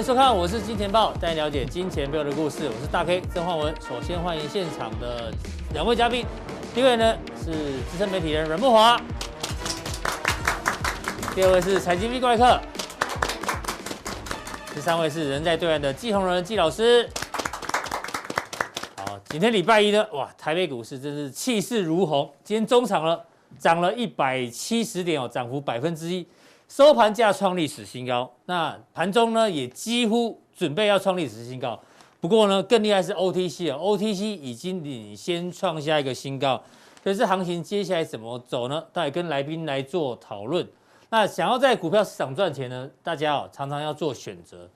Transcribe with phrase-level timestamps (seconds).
[0.00, 2.64] 欢迎收看，我是金钱豹，带你了解金钱背后的故事。
[2.64, 3.74] 我是大 K 郑焕文。
[3.86, 5.30] 首先欢迎现场的
[5.74, 6.24] 两位嘉宾，
[6.74, 8.98] 第一位呢是资深媒体人阮慕驊，
[11.34, 12.58] 第二位是财经 V 怪客，
[14.74, 17.06] 第三位是人在对岸的季宏仁季老师。
[18.96, 22.26] 好，今天礼拜一呢，哇，台北股市真是气势如虹。
[22.42, 23.22] 今天中场了，
[23.58, 26.26] 涨了一百七十点哦，涨幅百分之一。
[26.70, 31.76] 收盘价创历史新高，那盘中呢也几乎准备要创历史新高，
[32.20, 36.62] 不过呢更厉害是 OTC 啊，OTC 已经领先创下一个新高，
[37.02, 38.84] 可是行情接下来怎么走呢？
[38.92, 40.64] 待跟来宾来做讨论。
[41.08, 44.70] 那想要在股票市场赚钱呢，大家哦常常要做选择，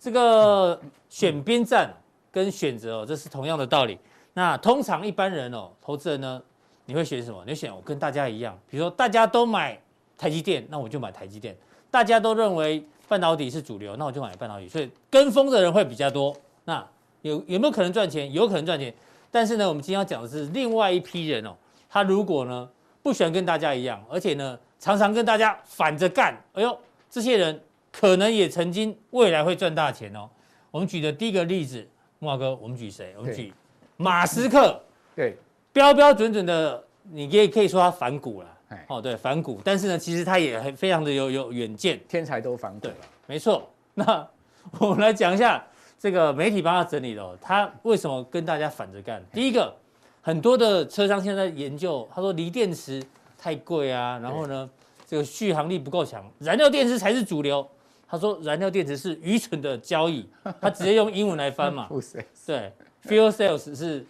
[0.00, 1.94] 这个选边站
[2.32, 3.96] 跟选择哦，这是同样的道理。
[4.34, 6.42] 那通常一般人哦，投资人呢，
[6.86, 7.40] 你会选什么？
[7.44, 9.80] 你会选我跟大家一样，比如说大家都买。
[10.16, 11.56] 台积电，那我就买台积电。
[11.90, 14.68] 大家都认为半导体是主流，那我就买半导体。
[14.68, 16.36] 所以跟风的人会比较多。
[16.64, 16.84] 那
[17.22, 18.32] 有有没有可能赚钱？
[18.32, 18.92] 有可能赚钱。
[19.30, 21.54] 但是呢，我们今天要讲的是另外一批人哦。
[21.88, 22.68] 他如果呢
[23.02, 26.78] 不喜欢跟大家一样，而且呢常常跟大家反着干，哎呦，
[27.08, 27.60] 这些人
[27.92, 30.28] 可能也曾经未来会赚大钱哦。
[30.70, 31.86] 我们举的第一个例子，
[32.18, 33.14] 慕驊哥，我们举谁？
[33.16, 33.52] 我们举
[33.96, 34.80] 马斯克。
[35.14, 35.36] 对，
[35.72, 38.55] 标标准准的，你也可以说他反骨了。
[38.88, 42.80] 哦，对，反股，但是呢，其实他也很非常的有有远见，天才都反骨。
[42.80, 42.92] 对，
[43.26, 43.68] 没错。
[43.94, 44.28] 那
[44.80, 45.64] 我们来讲一下
[45.98, 49.22] 这个媒体帮他整理的，哦，他为什么跟大家反着干？
[49.32, 49.72] 第一个，
[50.20, 53.02] 很多的车商现在研究，他说锂电池
[53.38, 54.68] 太贵啊，然后呢，
[55.06, 57.66] 这个续航力不够强，燃料电池才是主流。
[58.08, 60.28] 他说燃料电池是愚蠢的交易，
[60.60, 61.88] 他直接用英文来翻嘛。
[62.46, 62.72] 对
[63.04, 64.04] ，fuel cells 是。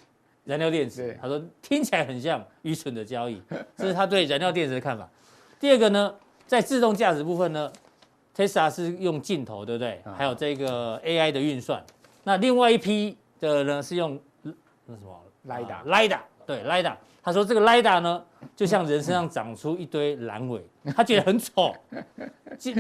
[0.47, 3.43] 燃料电池，他说听起来很像愚蠢的交易，
[3.77, 5.07] 这是他对燃料电池的看法。
[5.61, 6.15] 第二个呢，
[6.47, 7.71] 在自动驾驶部分呢
[8.35, 10.01] ，Tesla 是用镜头，对不对？
[10.17, 11.85] 还有这个 AI 的运算。
[12.25, 16.95] 那另外一批的呢是用那什么？LiDAR，LiDAR，对，LiDAR。
[17.27, 18.23] 他说这个 LiDAR 呢，
[18.55, 20.65] 就像人身上长出一堆阑尾，
[20.95, 21.75] 他觉得很丑。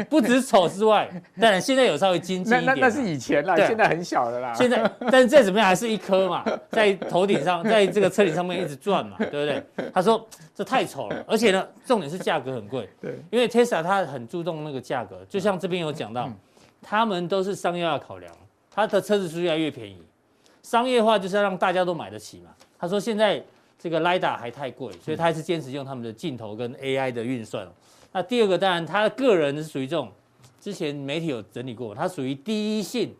[0.08, 2.64] 不止丑之外， 当然现在有稍微精致一点。
[2.64, 4.54] 那那是以前啦，现在很小的啦。
[4.54, 9.90] 现在，但是再怎么样还是一颗嘛， 在头顶上，在这个车顶上面一直转嘛，对不对？
[9.92, 10.24] 他说
[10.54, 12.88] 这太丑了，而且呢，重点是价格很贵。
[13.00, 16.30] 对，因为 Tesla 它很注重那个价格，就像这边有讲到，
[16.80, 18.32] 他们都是商业化考量，
[18.70, 20.00] 他的车子是越来越便宜，
[20.62, 22.50] 商业化就是要让大家都买得起嘛。
[22.78, 23.42] 他说现在
[23.86, 27.64] 这个 LiDAR 还太贵，所以他还是坚持用他们的镜头跟 AI 的运算。
[28.10, 30.10] 那第二个当然，他个人是属于这种，
[30.60, 33.14] 之前媒体有整理过，他属于第一性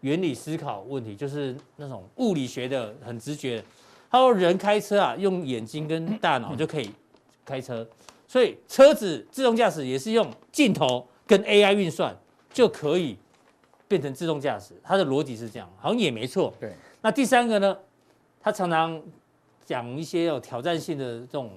[0.00, 3.62] 原理思考问题，就是那种物理学的很直觉。
[4.10, 6.90] 他说人开车啊，用眼睛跟大脑就可以
[7.44, 7.86] 开车，
[8.26, 12.16] 所以车子自动驾驶也是用镜头跟 AI 运算
[12.50, 13.18] 就可以
[13.86, 14.72] 变成自动驾驶。
[14.82, 16.54] 他的逻辑是这样，好像也没错。
[16.58, 16.72] 对。
[17.02, 17.76] 那第三个呢，
[18.40, 18.98] 他常常
[19.68, 21.50] 讲一些有挑战性的这种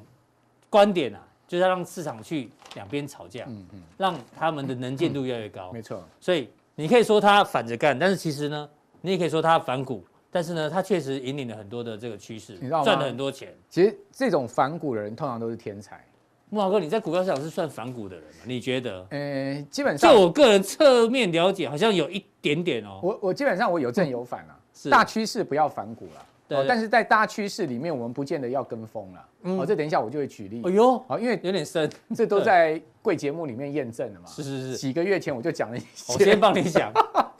[0.69, 1.19] 观点啊。
[1.47, 6.01] 就是要让市场去两边吵架，嗯嗯，让他们的能见度越来越高，没错。
[6.17, 8.69] 所以你可以说他反着干，但是其实呢，
[9.01, 10.01] 你也可以说他反股，
[10.31, 12.85] 但是呢，他确实引领了很多的这个趋势，你知道吗？
[12.85, 13.53] 赚了很多钱。
[13.69, 16.01] 其实这种反股的人通常都是天才。
[16.49, 18.43] 木华哥，你在股票市场是算反股的人吗？
[18.45, 19.05] 你觉得？
[19.09, 23.01] 呃，基本上，就我个人侧面了解，好像有一点点哦。
[23.03, 26.25] 我我基本上我有正有反啊，是大趋势不要反股了。
[26.55, 29.25] 哦，但是在大趋势里面，我们不见得要跟风了。
[29.43, 30.61] 嗯，哦，这等一下我就会举例。
[30.65, 34.25] 哎呦，哦，因为有点深，这都在贵节目里面验证了嘛。
[34.29, 36.13] 是是是，几个月前我就讲了一些。
[36.13, 36.91] 我先帮你讲，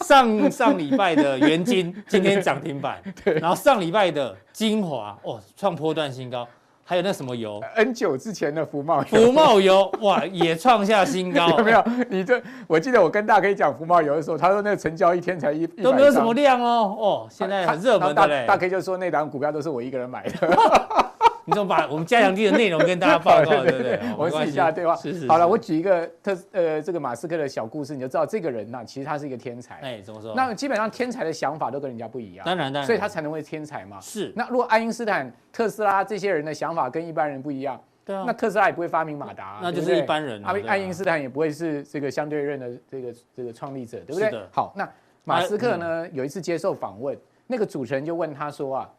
[0.02, 6.48] 上上礼拜的元金今天涨停板， 对，然后上礼拜的精华哦，创波段新高。
[6.92, 11.48] 还有那什么油？N 九之前的福茂油，福茂油哇，也创下新高。
[11.58, 11.82] 有没有？
[12.10, 16.94] 你这我记得我跟大 K 讲福茂油的时候，他说那个成交一天才一都没有什么量哦。
[17.00, 18.44] 哦，现在很热门的嘞。
[18.46, 20.34] 大 K 就说那档股票都是我一个人买的。
[21.52, 24.00] 你怎么把我们加强錠的内容跟大家报告， 对不对？
[24.18, 24.96] 我们私下对话。
[24.96, 25.28] 是是。
[25.28, 29.76] 好了，我举一个特呃这个马斯克的小故事，你就知道这个人呐，其实他是一个天才。
[29.82, 30.34] 哎，怎么说？
[30.34, 32.46] 那基本上天才的想法都跟人家不一样。
[32.46, 32.88] 当然当然。
[32.88, 34.00] 所以他才能为天才嘛。
[34.00, 34.32] 是。
[34.34, 38.24] 那如果爱因斯坦、特斯拉这些人的想法跟一般人不一样，对啊。
[38.26, 40.42] 那特斯拉也不会发明马达，那就是一般人。
[40.46, 44.42] 爱爱因斯坦也不会是这个相对论的这个这个创立者，对不对？
[44.54, 44.90] 好，那
[45.26, 47.18] 马斯克呢，有一次接受访问，
[47.48, 48.90] 那个主持人就问他说啊。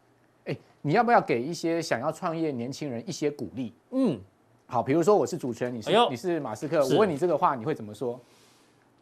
[0.82, 3.72] 哎，你要不要给一些想要创业年轻人一些鼓励？
[3.92, 4.20] 嗯，
[4.66, 8.20] 好，比如说我是主持人，你是、哎、你是马斯克，我问你这个话，你会怎么说？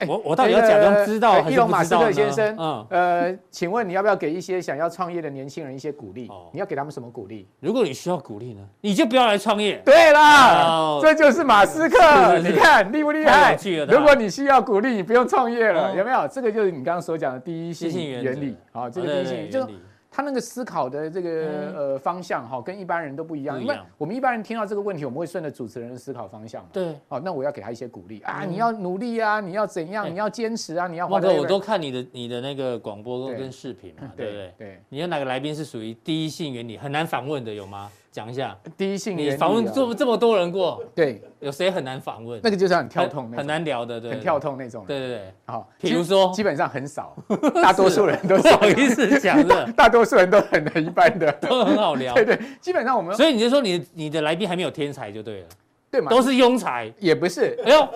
[0.08, 1.46] 我我到底要假装知道？
[1.50, 6.26] 伊隆马斯克先生，嗯，呃，请问你要不要给一些想要创业的年轻人一些鼓励？
[6.52, 7.46] 你要给他们什么鼓励？
[7.60, 9.76] 如果你需要鼓励呢，你就不要来创业。
[9.84, 13.54] 对啦，这就是马斯克，你看厉不厉害？
[13.88, 16.26] 如果你需要鼓励，你不用创业了，有没有？
[16.28, 17.90] 这个就是你刚刚所讲的第一性
[18.22, 19.68] 原理啊，这个第一性就。
[20.10, 23.60] 他那个思考的这个呃方向哈，跟一般人都不一样。
[23.60, 26.68] 因为我们一般人听到这个问题，我们会顺着主持人的思考方向。
[26.72, 31.06] 对，哦，那我要给他一些鼓励啊，你要努力啊，你要怎样，你要坚持啊，你要。
[31.06, 34.54] 哇哥，我都看你的你的那个广播跟视频嘛，对不对？
[34.58, 34.82] 对。
[34.88, 37.90] 你有哪个来宾是属于第一性原理很难访问的有吗？
[38.10, 39.30] 讲一下第一性原理。
[39.30, 42.40] 你访问这么这么多人过，对，有谁很难访问？
[42.42, 44.84] 那个就是很跳痛，很难聊的，对，很跳痛那种。
[44.86, 47.16] 对对对，好，比如说，基本上很少，
[47.62, 52.12] 大多数人都不好意思讲的， 大多数人都很一般的，都很好聊。
[52.14, 55.48] 对对，基本上我们，所以你就说你你的来宾还没有天才就对了，
[55.90, 56.10] 对嘛？
[56.10, 57.56] 都是庸才，也不是。
[57.64, 57.88] 哎呦，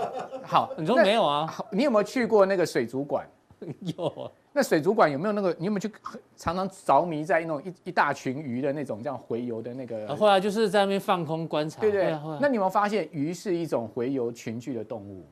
[0.44, 1.52] 好，你说没有啊？
[1.70, 3.26] 你有没有去过那个水族馆？
[3.96, 4.30] 有。
[4.56, 5.54] 那水族馆有没有那个？
[5.58, 5.90] 你有没有去
[6.36, 10.14] 常常着迷在那种一一大群鱼的那种这样回游的那个？
[10.14, 11.80] 后来就是在那边放空观察。
[11.80, 12.16] 对对。
[12.40, 15.26] 那你有没有发现鱼是一种回游群聚的动物？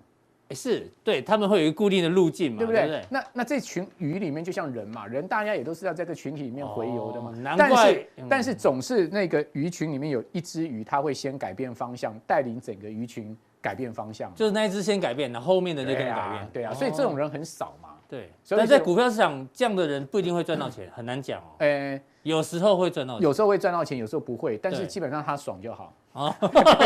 [0.48, 3.00] 哎，是对，他们会有一个固定的路径嘛，对不对？
[3.08, 7.30] 那那这群鱼里面就像人嘛，人大家也都是要在这群体里面回游的嘛。
[7.30, 7.68] 难怪。
[7.68, 14.34] 但是但是总是那个鱼群里面有一只鱼，它会先改变方向，带领整个鱼群改变方向。
[14.34, 16.48] 就是那一只先改变，然后后面的就跟着改变。
[16.52, 17.90] 对啊，所以这种人很少嘛。
[18.12, 21.56] 对，但在股票市场，这样的人不一定会赚到钱， 很难讲哦。
[21.60, 24.58] 哎，有时候会赚到钱，有时候会赚到钱，有时候不会。
[24.58, 26.36] 但是基本上他爽就好啊。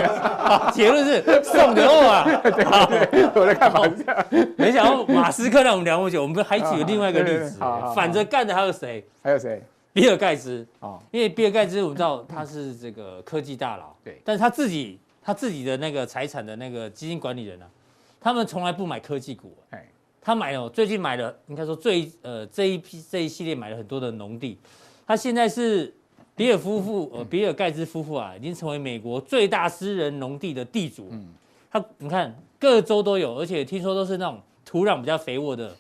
[0.73, 2.23] 结论是送牛啊。
[2.47, 4.27] 对，我在看法是这样。
[4.57, 7.59] 没想到马斯克让我们聊那么久，我们还举了另外一个例子，
[7.93, 9.05] 反着干的还有谁？
[9.21, 9.61] 还有谁？
[9.93, 17.67] 比尔盖茨啊，因为比尔盖茨我们知道他是这个科技大佬，对，但是他自己他自己的那个财产的那个基金管理人呢，
[18.21, 19.53] 他们从来不买科技股。
[19.71, 19.85] 哎。
[20.27, 24.59] 他买了，最近买了，应该说最呃这一批这一系列买了很多的农地。
[25.07, 25.95] 他现在是
[26.35, 31.07] 比尔夫妇，呃比尔盖茨夫妇啊，已经成为美国最大私人农地的地主。
[31.13, 31.29] 嗯，
[31.71, 35.73] 他你看各州都有，而且听说都是那种土壤比较肥沃的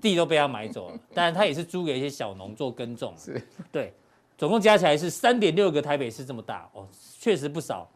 [0.00, 0.98] 地都被他买走了。
[1.12, 3.12] 当然他也是租给一些小农做耕种。
[3.18, 3.38] 是，
[3.70, 3.92] 对，
[4.38, 6.88] 总共加起来是三点六个台北市这么大哦，
[7.18, 7.86] 确实不少。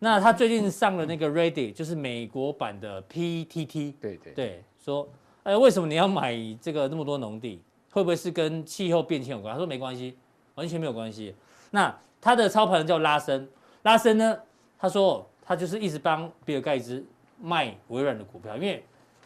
[0.00, 3.94] 那他最近上了那个 Reddit，就是美国版的 PTT。
[4.00, 5.08] 对对对，说。
[5.44, 7.62] 哎，为什么你要买这个那么多农地？
[7.92, 9.52] 会不会是跟气候变迁有关？
[9.52, 10.16] 他说没关系，
[10.56, 11.34] 完全没有关系。
[11.70, 13.46] 那他的操盘人叫拉森，
[13.82, 14.36] 拉森呢，
[14.78, 17.04] 他说他就是一直帮比尔盖茨
[17.40, 18.82] 卖微软的股票，因为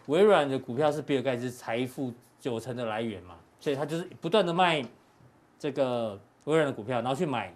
[0.06, 4.84] 微软的股票是比尔盖茨财富九成的来源嘛，所以他就是不断的卖
[5.56, 7.54] 这个微软的股票，然后去买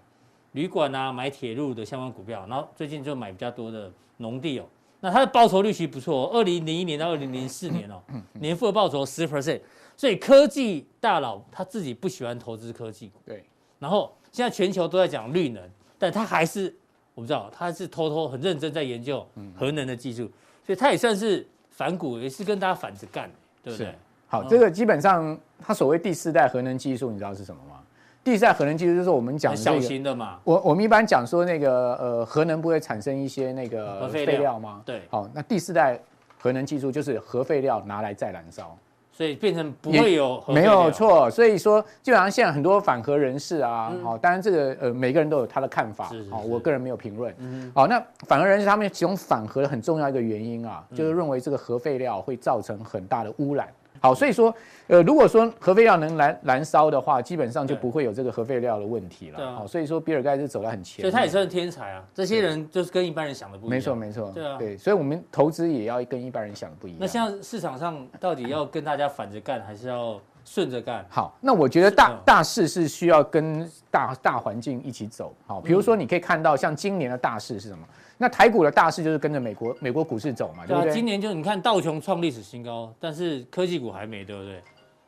[0.53, 4.65] 旅馆啊、买铁路的相关股票，然后最近就买比较多的农地哦。
[5.05, 8.01] 那它的报酬率其实不错，二零零一年到二零零四年哦，
[8.35, 9.61] 年复合报酬十 percent，
[9.97, 13.45] 所以科技大佬他自己不喜欢投资科技股，对。
[13.81, 15.61] 然后现在全球都在讲绿能，
[15.99, 16.73] 但他还是
[17.17, 19.27] 我不知道，他是偷偷很认真在研究
[19.59, 20.31] 核能的技术，
[20.65, 23.29] 所以他也算是反股，也是跟大家反着干，
[23.65, 23.93] 对不对？
[24.29, 27.82] 好，这个基本上他所谓第四代核能技术，你知道是什么吗？
[28.25, 30.39] 第四代核能技术就是我们讲的小型的嘛。
[30.45, 34.81] 我我们一般讲说那个呃核能不会产生一些那个废料吗？
[34.85, 35.03] 对。
[35.11, 35.99] 好，那第四代
[36.39, 38.77] 核能技术就是核废料拿来再燃烧，
[39.13, 41.29] 所以变成不会有核没有错。
[41.31, 47.35] 所以说基本上现在很多反核人士啊，好，当然这个呃每个人都有他的看法，好，我个人没有评论。
[47.75, 53.69] 好，那反核人士他们其中反核很重要一个原因啊，就是认为这个核废料会造成很大的污染。
[54.03, 54.53] 好，所以说，
[54.89, 59.37] 呃，如果说核废料能燃燃烧的话，基本上就不会有这个核废料的问题了。
[59.37, 59.55] 对啊。
[59.59, 61.03] 好，所以说比尔盖茨走得很前。
[61.03, 62.05] 所以他也算天才啊。
[62.13, 63.71] 这些人就是跟一般人想的不一样。
[63.71, 64.33] 没错，没错。
[64.35, 64.59] 对啊。
[64.59, 66.99] 对，所以我们投资也要跟一般人想的不一样。
[67.01, 71.05] 那现在市场上到底要跟大家反着干，还是要顺着干？
[71.09, 75.35] 好，那我觉得大大势是需要跟大大环境一起走。
[75.47, 77.87] 好，比如说你可以看到，像今年的大势是什么？
[78.19, 80.93] 那台股的大势就是跟着美国美国股市走嘛，对不对？
[80.93, 84.63] 今年就你看道琼创历史新高，但是科技股还没，对不对？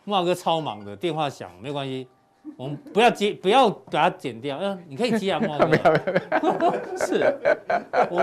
[0.04, 2.06] 木华哥超忙的，电话响，没关系。
[2.56, 4.58] 我们不要接，不要把它剪掉。
[4.60, 5.40] 嗯，你可以接啊。
[5.42, 7.34] 没有没有是，
[8.10, 8.16] 我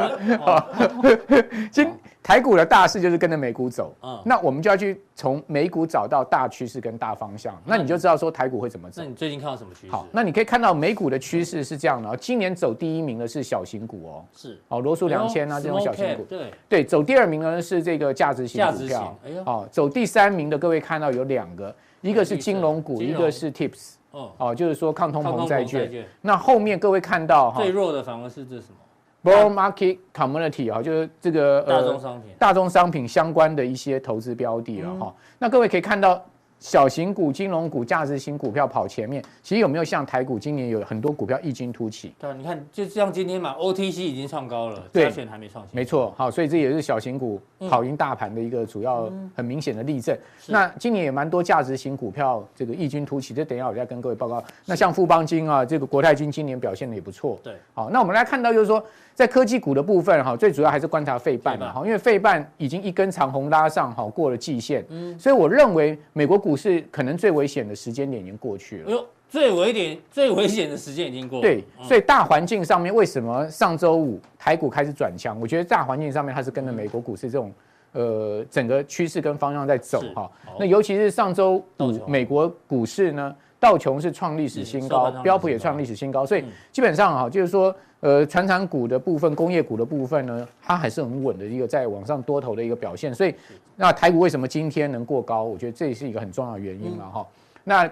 [1.01, 1.19] 们
[1.71, 1.91] 今
[2.23, 3.93] 台股的大势就是跟着美股走。
[4.01, 7.59] 嗯，那我们就要去从美股找到大趋势跟大方向。
[7.65, 9.01] 那你就知道说台股会怎么走。
[9.01, 9.91] 那你最近看到什么趋势？
[9.91, 12.15] 好，那你可以看到美股的趋势是这样的哦。
[12.19, 14.25] 今年走第一名的是小型股哦。
[14.33, 14.57] 是。
[14.69, 16.23] 哦，罗素两千啊这种小型股。
[16.23, 16.53] 对。
[16.69, 19.17] 对，走第二名呢是这个价值型股票。
[19.25, 19.41] 哎呦。
[19.43, 23.95] 哦，走第三名的各位看到有两个，一个是金融股，一个是 Tips。
[24.11, 26.05] 哦，就是说抗通膨债券。
[26.21, 28.77] 那后面各位看到哈，最弱的反而是这什么
[29.23, 35.07] ？broad market commodity 啊，就是这个大宗商品、大宗商品相关的一些投资标的了哈。
[35.07, 36.23] 嗯、那各位可以看到。
[36.61, 42.13] 小型股、金融股、价值型股票跑前面，其实有没有像台股今年有很多股票异军突起？
[42.19, 45.75] 对，你看，就像今天嘛，OTC 已经创高了，加权还没创新。
[45.75, 50.15] 没错，好，所以这也是小型股跑赢大盘的一个主要很明显的例证。
[50.15, 54.43] 嗯、那今年也蛮多价值型股票这个异军突起，这等一下我再跟各位报告。
[54.67, 57.39] 那像富邦金啊，这个国泰金今年表现的也不错。
[57.41, 58.83] 对，好，那我们来看到就是说。
[59.13, 69.05] 在科技股的部分哈，最主要还是观察费半嘛哈，因为费半已经一根长红拉上哈，过了季线，嗯，所以我认为美国股市可能最危险的时间点已经过去了。
[69.29, 71.41] 最危点、最危险的时间已经过了。
[71.41, 75.39] 对，所以大环境上面，为什么上周五台股开始转强？
[75.39, 77.51] 我觉得大环境上面它是跟着美国股市这种
[77.93, 80.29] 呃整个趋势跟方向在走哈。
[80.59, 87.73] 那尤其是上周五美国股市呢，道琼是创历史新高，标普也创历史新高，所以基本上哈，就是说。
[88.01, 93.13] 呃，船厂股的部分、工业股的部分呢，它还是很稳的一个在往上多头的一个表现。
[93.13, 93.33] 所以，
[93.75, 95.43] 那台股为什么今天能过高？
[95.43, 97.27] 我觉得这也是一个很重要的原因了哈。
[97.63, 97.91] 那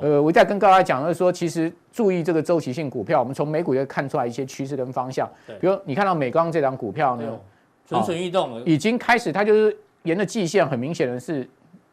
[0.00, 5.28] 呃，我再跟大家讲的是说，其实注意这个周期性股票，我们从美股也看出来一些趋势跟方向。
[5.60, 7.24] 比如你看到美钢这档股票呢，
[7.84, 11.44] 蠢蠢欲动，已经开始，它就是沿着季线，很明显的是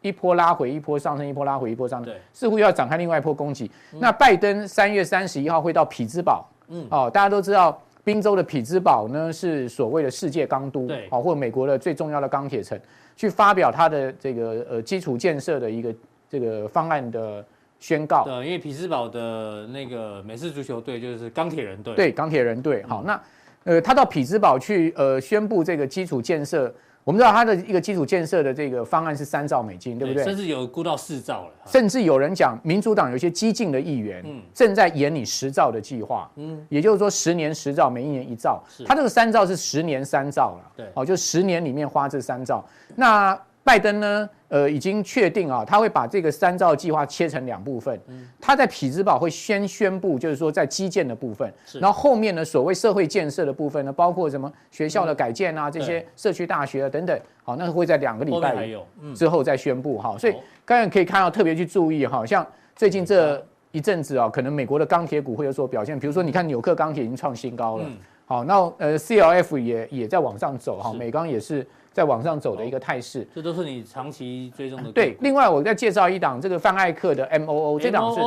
[0.02, 3.68] 一波拉回，一波上升，一波拉回，一波上升，似乎要展开另外一波攻击。
[3.98, 6.46] 那拜登三月三十一号会到匹兹堡。
[6.68, 12.78] 嗯，哦，大家都知道，宾州的匹兹堡呢是所谓的世界钢都，对，哦，或者美国的最重要的钢铁城，
[13.16, 15.94] 去发表他的这个呃基础建设的一个
[16.28, 17.44] 这个方案的
[17.78, 18.24] 宣告。
[18.24, 22.82] 对，因为匹兹堡的那个美式足球队就是钢铁人队，对，钢铁人队。
[22.88, 23.20] 好，那
[23.64, 26.74] 呃，他到匹兹堡去呃宣布这个基础建设。
[27.06, 30.24] 我们知道它的一个基础建设的这个方案是三兆美金，对不对？
[30.24, 31.50] 甚至有估到四兆了。
[31.64, 38.60] 甚至有人讲，民主党有些激进的议员，正在演你十兆的计划，嗯，也就是说十年十兆，每一年一兆。
[38.84, 42.64] 他这个三兆是十年三兆了，对，哦，就十年里面花这三兆。
[42.96, 44.30] 那拜登呢？
[44.48, 48.00] 呃，已经确定啊，他会把这个三兆计划切成两部分。
[48.06, 58.68] 嗯，他在匹兹堡会先宣布，就是说在基建的部分，是然后后面呢，所谓社会建设的部分呢，包括什么学校的改建啊，嗯、这些社区大学啊等等，好，那会在两个礼拜
[59.16, 60.12] 之后再宣布哈。
[60.14, 62.46] 嗯、所以刚才可以看到，特别去注意哈，像
[62.76, 67.96] 最近这一阵子啊，可能美国的钢铁股会有所表现，比如说你看纽克钢铁已经创新高了，嗯、
[68.26, 71.66] 好，那呃 CLF 也也在往上走哈，美钢也是。
[71.96, 74.92] 在往上走的一个态势，这都是你长期追踪的。
[74.92, 78.20] 对，另外我再介绍一档这个泛艾克的 M O O，这档是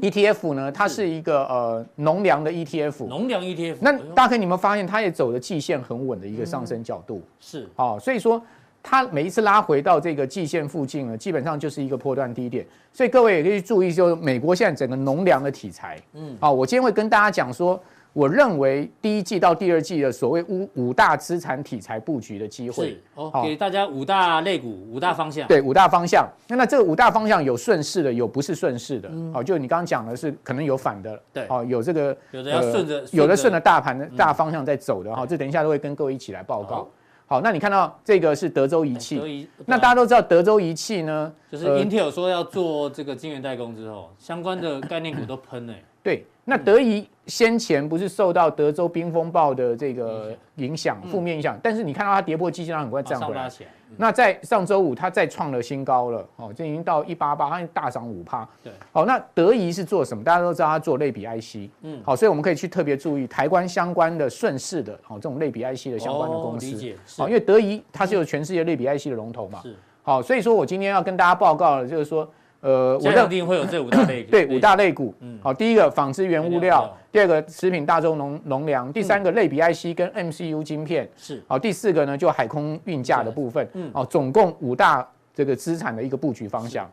[0.00, 3.06] E T F 呢，它是一个呃农粮的 E T F。
[3.06, 7.20] 农粮 E T F，那大家你们发现，它也走的季线很稳的一个上升角度。
[7.38, 8.42] 是，哦，所以说
[8.82, 12.66] 它每一次拉回到这个季线附近呢，基本上就是一个波段低点。
[12.94, 16.00] 所以各位也可以注意，就是美国现在整个农粮的题材。
[16.14, 17.78] 嗯，好，我今天会跟大家讲说。
[18.14, 25.48] 我认为第一季到第二季的所谓五五大资产题材布局的机会，哦，给大家五大类股五大方向。
[25.48, 26.26] 对，五大方向。
[26.46, 29.10] 那那这个五大方向有顺势的，有不是顺势的。
[29.34, 35.26] 哦，就你刚刚讲的是可能有反的，对，哦，有这个有的要顺着，有的顺着大盘的大方向在走的哈。
[35.26, 36.88] 这等一下都会跟各位一起来报告。
[37.26, 45.74] 好，那你看到这个是德州仪器，那大家都知道德州仪器呢，就是 Intel 说要做这个晶圆代工之后，相关的概念股都喷了。
[46.04, 46.24] 对。
[46.46, 53.50] 那德仪先前不是受到德州冰风暴的这个影响，负面影响，但是你看到它跌破基线，它很快站回来。
[53.96, 58.46] 那在上周五，它再创了新高了，哦，这已经到一八八，它大涨五趴。
[58.62, 60.22] 对，好，那德仪是做什么？
[60.22, 66.66] 大家都知道它做类比 IC，嗯，好，所以我们可以去特别注意台湾相关的顺势的，好，这种类比 IC 的相关的公司。
[66.66, 66.94] 理解。
[67.16, 69.60] 好，因为德仪它是有全世界类比 IC 的龙头嘛。
[69.62, 69.74] 是。
[70.02, 72.28] 好，所以说我今天要跟大家报告的，就是说。
[72.64, 74.30] 呃，我认定会有这五大类股。
[74.30, 75.14] 对，五大类股。
[75.20, 81.06] 嗯，好，第一个纺织原物料，第二个食品大宗农农粮，第三个类比 IC 跟 MCU 晶片。
[81.14, 81.44] 是。
[81.46, 83.68] 好，第四个呢就海空运价的部分。
[83.74, 83.90] 嗯。
[83.92, 86.90] 好，总共五大这个资产的一个布局方向。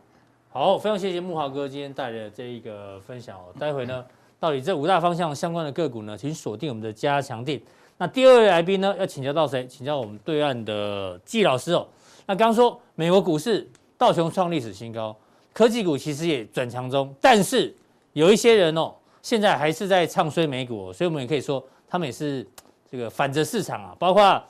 [0.50, 3.44] 好，非常谢谢慕驊哥今天带来的这一个分享哦。
[3.58, 4.04] 待会呢，
[4.38, 7.58] 到底这五大方向相关的个股呢，请锁定我们的加强定。
[7.96, 9.66] 那第二位来宾呢，要请教到谁？
[9.66, 11.88] 请教我们对岸的季老师哦。
[12.26, 15.16] 那刚刚说美国股市道琼创历史新高。
[15.52, 17.74] 科技股其实也转强中，但是
[18.14, 22.46] 有一些人哦，现在还是在唱衰美股，所以我们也可以说，他们也是
[22.90, 23.94] 这个反着市场啊。
[23.98, 24.42] 包括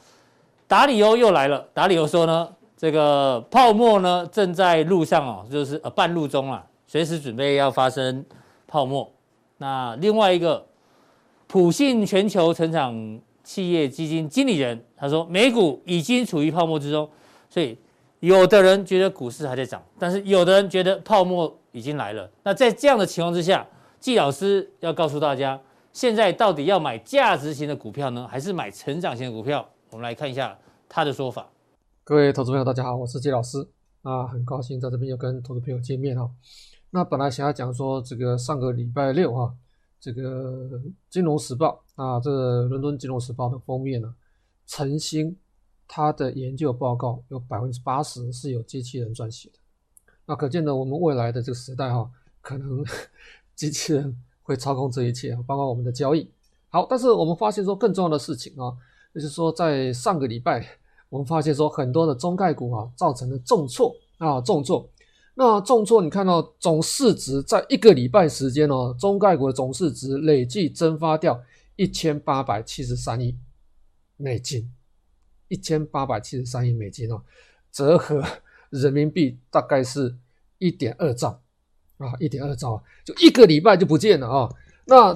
[0.68, 8.24] 达里欧又来了，达里欧说呢，这个泡沫呢正在路上哦，就是呃半路中了，随时准备要发生
[8.68, 9.10] 泡沫。
[9.58, 10.64] 那另外一个
[11.48, 17.10] 普信全球成长企业基金经理人他说，美股已经处于泡沫之中，
[17.50, 17.76] 所以。
[18.22, 22.30] 有的人觉得股市还在涨，但是有的人觉得泡沫已经来了。
[22.44, 23.66] 那在这样的情况之下，
[23.98, 25.60] 季老师要告诉大家，
[25.92, 29.68] 现在到底要买价值型的股票呢，还是买成长型的股票？
[29.90, 30.56] 我们来看一下
[30.88, 31.50] 他的说法。
[32.04, 33.66] 各位投资朋友，大家好，我是季老师
[34.02, 36.30] 啊，很高兴在这边又跟投资朋友见面哈。
[36.90, 39.52] 那本来想要讲说这个上个礼拜六哈，
[39.98, 40.20] 这个
[41.10, 44.14] 《金融时报》啊，这个伦敦《金融时报》的封面呢，
[44.68, 45.36] 晨星
[45.94, 49.58] 他的研究报告有百分之八十是由机器人撰写的。
[50.24, 52.82] 那可见呢，我们未来的这个时代哈，可能
[53.54, 56.30] 机器人会操控这一切，包括我们的交易。
[56.70, 58.72] 好，但是我们发现说更重要的事情啊，
[59.14, 60.66] 就是说在上个礼拜。
[61.10, 64.88] 我们发现说很多的中概股啊，造成了重挫啊，重挫。
[65.34, 71.38] 那重挫，你看到总市值在一个礼拜时间哦，中概股的总市值累计蒸发掉
[71.76, 73.36] 一千八百七十三亿
[74.16, 74.72] 美金，
[75.52, 77.20] 一千八百七十三亿美金哦，
[77.70, 78.24] 折合
[78.70, 80.16] 人民币大概是
[80.56, 81.38] 一点二兆
[81.98, 84.48] 啊，一点二兆，就一个礼拜就不见了啊。
[84.86, 85.14] 那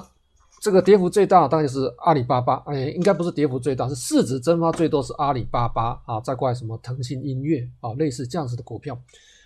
[0.61, 8.95] 这个跌幅最大当然是阿里巴巴，哎，应该不是跌幅最大，是市值蒸发最多是阿里巴巴啊，再过来什么腾讯音乐啊，类似这样子的股票，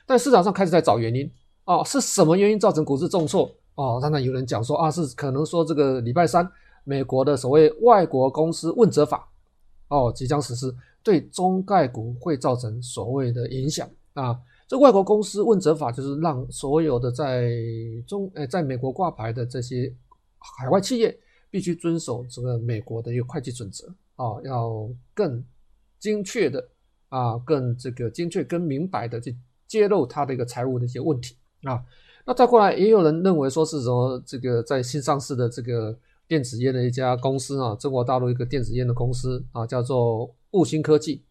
[0.05, 1.31] 但市场上开始在找原因
[1.63, 3.98] 啊，是什么原因造成股市重挫啊？
[4.01, 6.45] 当然有人讲说啊，是可能说这个礼拜三
[6.83, 9.30] 美国的所谓外国公司问责法
[9.91, 14.36] 哦即将实施，对中概股会造成所谓的影响啊。
[14.67, 17.51] 这外国公司问责法就是让所有的在
[18.07, 19.93] 中呃在美国挂牌的这些。
[20.43, 21.15] 海外企业
[21.51, 25.45] 必须遵守这个美国的一个会计准则啊，要更
[26.00, 26.67] 精确的
[27.10, 31.79] 啊，更这个精确、更明白的去揭露它的一个财务的一些问题啊。
[32.25, 35.95] 那再过来，也有人认为说是什么这个在新上市的这个
[36.31, 41.21] 电子烟的一家公司啊，中国大陆一个电子烟的公司啊，叫做雾星科技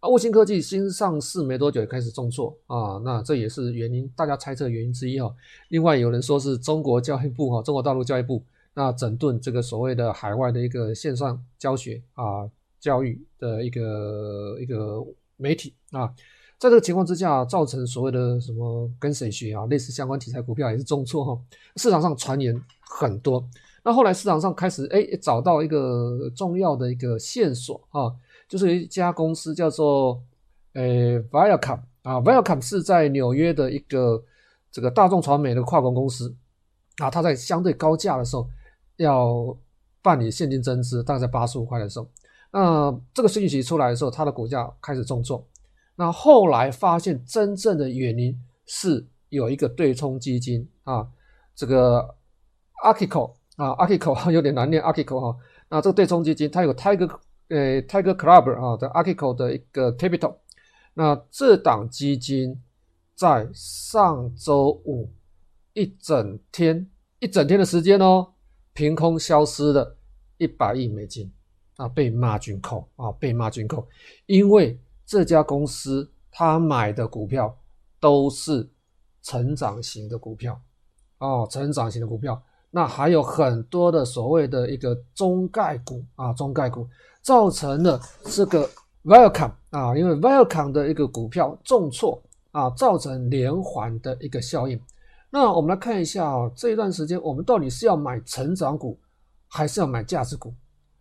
[0.00, 0.08] 啊。
[0.08, 5.32] 雾星科技新上市没多久也开始重挫啊，那这也是原因，大家猜测原因之一哈。
[5.68, 8.42] 另外有人说是中国教育部哈，中国大陆教育部。
[8.74, 12.50] 那整顿这个所谓的海外的一个线上教学啊，
[12.80, 16.12] 教育的一个一个媒体啊，
[16.58, 21.40] 在这个情况之下，造成所谓的什么跟谁学啊，类似相关题材股票也是重挫哈。
[21.76, 23.48] 市场上传言很多，
[23.82, 28.12] 那后来市场上开始哎找到一个重要的一个线索啊，
[28.48, 30.22] 就是一家公司叫做
[30.74, 34.22] 呃 Viacom 啊，Viacom 是在纽约的一个
[34.70, 36.34] 这个大众传媒的跨国公司
[36.98, 38.48] 啊，它在相对高价的时候。
[38.98, 39.56] 要
[40.02, 42.08] 办理现金增资，大概在八十五块的时候，
[42.50, 45.46] 那这个信息出来的时候，它的股价开始重挫。
[45.94, 48.36] 那后来发现真正的原因
[48.66, 51.06] 是有一个对冲基金啊，
[51.54, 52.12] 这个
[52.84, 55.36] Archegos 啊，Archegos 有点难念 Archegos 哈。
[55.68, 57.18] 那这个对冲基金它有 Tiger
[57.48, 60.36] 呃 Tiger Club 啊的 Archegos 的一个 Capital。
[60.94, 62.58] 那这档基金
[63.14, 65.12] 在上周五
[65.74, 68.32] 一整天一整天的时间哦。
[68.74, 69.96] 凭空消失了
[70.36, 71.28] 一百亿美金
[71.74, 73.84] 啊，被骂军扣啊，被骂军扣
[74.26, 77.58] 因为这家公司他买的股票
[77.98, 78.70] 都是
[79.20, 80.60] 成长型的股票
[81.18, 86.86] 哦，成长型的股票，那还有很多的所谓的一个中概股啊，中概股
[87.22, 88.68] 造成了这个
[89.04, 94.78] Viacom 啊，因为 Viacom 的一个股票重挫啊，造成连环的一个效应。
[95.30, 98.98] 那我们来看一下啊，这一段时间我们到底是要买成长股，
[99.46, 100.52] 还是要买价值股？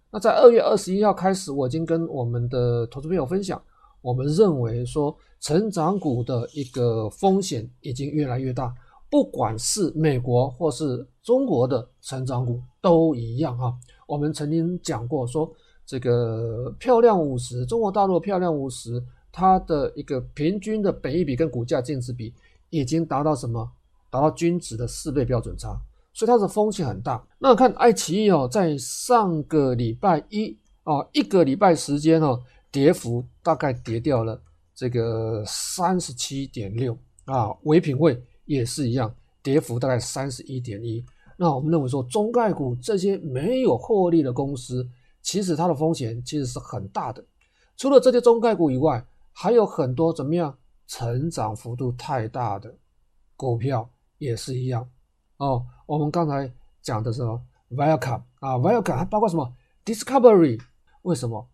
[0.10, 3.62] 那在二月二十一号开始，我已经跟我们的投资朋友分享，
[4.02, 8.74] 我们认为说成长股的一个风险已经越来越大，
[9.10, 13.74] 不管是美国或是中国的成长股都一样哈。
[14.06, 15.52] 我们曾经讲过说，
[15.86, 22.34] 这个漂亮五十，中国大陆漂亮五十，它的一个平均的本益比跟股价净值比
[22.70, 23.70] 已经达到什么？
[24.10, 25.78] 达到均值的四倍标准差，
[26.14, 27.22] 所以它的风险很大。
[27.38, 32.42] 那看爱奇艺哦，在上个礼拜一啊，一个礼拜时间哦，
[32.72, 34.42] 跌幅大概跌掉了
[34.74, 37.54] 这个三十七点六啊。
[37.64, 38.18] 唯品会
[38.48, 41.06] 也是一样，跌幅大概三十一点一。
[41.38, 44.90] 那我们认为说，中概股这些没有获利的公司，
[45.22, 47.24] 其实它的风险其实是很大的。
[47.76, 50.58] 除了这些中概股以外，还有很多怎么样
[50.88, 52.76] 成长幅度太大的
[53.36, 53.88] 股票。
[54.20, 54.90] 也是一样
[55.38, 55.64] 哦。
[55.86, 59.54] 我们刚才讲的是什么？Viacom 啊，Viacom 还包括什么
[59.86, 60.60] ？Discovery？
[61.04, 61.48] 为什么？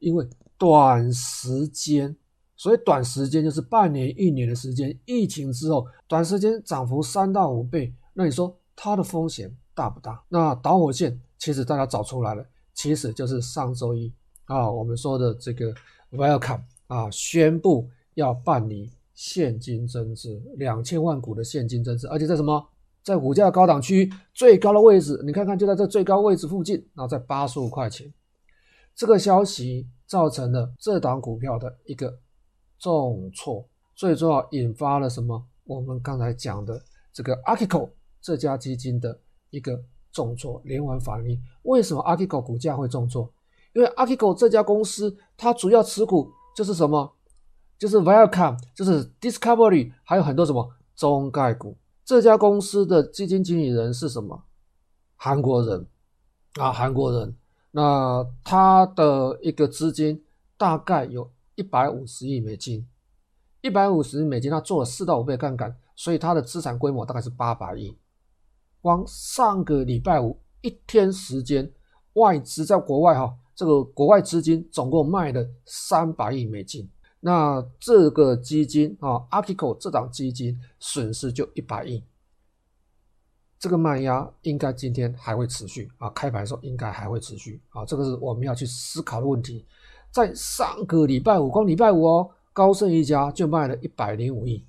[0.00, 2.16] 因为短时间，
[2.56, 4.96] 所以短时间就是半年、一年的时间。
[5.04, 10.22] 疫情之后，短时间涨幅三到五倍，那你说它的风险大不大？
[10.28, 14.12] 那导火线其实大家找出来了，其实就是上周一
[14.46, 15.74] 啊，我们说的这个
[16.10, 18.90] ，Welcome 啊，宣布要办理。
[19.16, 22.62] 现金增资两千万股的现金增资，而且在什么
[23.02, 28.12] 在股价高档区最高的位置，你看看就在这最高位置附近，然后在八十五块钱。
[28.94, 32.14] 这个消息造成了这档股票的一个
[32.78, 35.44] 重挫，最重要引发了什么？
[35.64, 36.80] 我们刚才讲的
[37.12, 39.18] 这个 Archegos 这家基金的
[39.50, 41.40] 一个重挫，连环反应。
[41.62, 43.32] 为什么 Archegos 股价会重挫？
[43.72, 47.12] 因为 Archegos 这家公司它主要持股就是什么？
[47.78, 51.76] 就是 Viacom，就是 Discovery，还有很多什么中概股。
[52.04, 54.44] 这家公司的基金经理人是什么？
[55.16, 55.86] 韩国人
[56.54, 57.36] 啊，韩国人。
[57.72, 60.24] 那他的一个资金
[60.56, 62.86] 大概有一百五十亿美金，
[63.60, 67.96] 一百五十亿美金，他做了四到五倍杠杆，所以他的资产规模大概是八百亿。
[68.80, 71.72] 光上个礼拜五一天时间，
[72.12, 76.88] 外资在国外哈，这个国外资金总共卖了三百亿美金。
[77.18, 82.04] 那这个基金啊，Archegos 这档基金损失就一百亿。
[83.58, 89.64] 这个卖压应该今天还会持续啊，开盘的时候应该还会持续啊，这个是我们要去思考的问题。
[90.12, 94.64] 在上个礼拜五，光礼拜五哦，高盛一家就卖了一百零五亿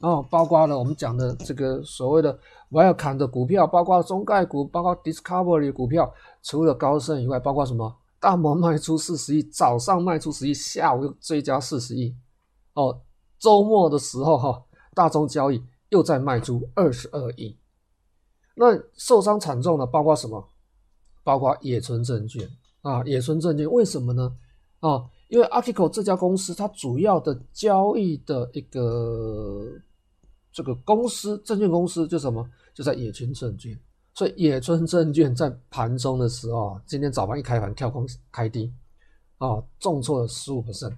[0.00, 2.38] 哦，包括了我们讲的这个所谓的
[2.70, 7.96] Viacom 的股票，包括中概股，包括 Discovery 股票，除了高盛以外，包括什么？
[8.20, 12.14] 大摩卖出四十亿，早上卖出十亿，下午又追加四十亿
[12.74, 13.00] 哦，
[13.38, 14.62] 周末的时候哈，
[14.94, 17.58] 大宗交易又再卖出二十二亿。
[18.56, 20.48] 那受伤惨重的包括什么？
[21.22, 22.48] 包括野村证券
[22.82, 24.36] 啊，野村证券为什么呢？
[24.86, 29.66] 啊，因为 Article 这家公司它主要的交易的一个
[30.52, 32.46] 这个公司证券公司就什么？
[32.74, 33.78] 就在野村证券，
[34.12, 38.70] 所以野村证券在盘中的时候，今天早盘一开盘跳空开低，
[39.38, 40.92] 啊，重挫了十五%。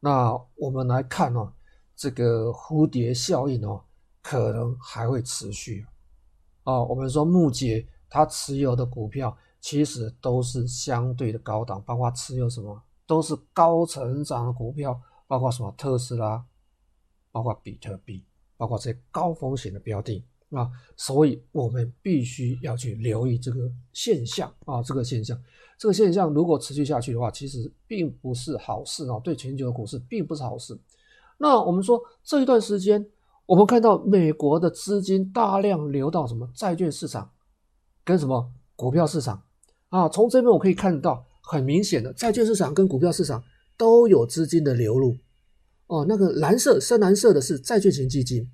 [0.00, 1.52] 那我们来看哦，
[1.94, 3.80] 这个蝴蝶效应哦，
[4.22, 5.86] 可能还会持续。
[6.64, 14.96] 哦，我们说木姐他持有的股票其实都是相对的高档，包括持有什么都是高成长的股票，
[15.26, 16.40] 包括什么特斯拉，
[17.32, 18.22] 包括比特币，
[18.56, 25.36] 包括这些高风险的标的啊，所以我们必须要去留意这个现象啊，这个现象，
[25.76, 30.78] 这个现象如果持续下去的话，其实并不是好事啊，对全球的股市并不是好事。
[31.38, 33.04] 那我们说这一段时间。
[33.46, 37.28] 我们看到美国的资金大量流到什么债券市场，
[38.04, 39.42] 跟什么股票市场
[39.88, 40.08] 啊？
[40.08, 43.42] 从这边我可以看到很明显的债券市场跟股票市场
[43.76, 45.16] 都有资金的流入。
[45.88, 48.48] 哦，那个蓝色、深蓝色的是债券型基金，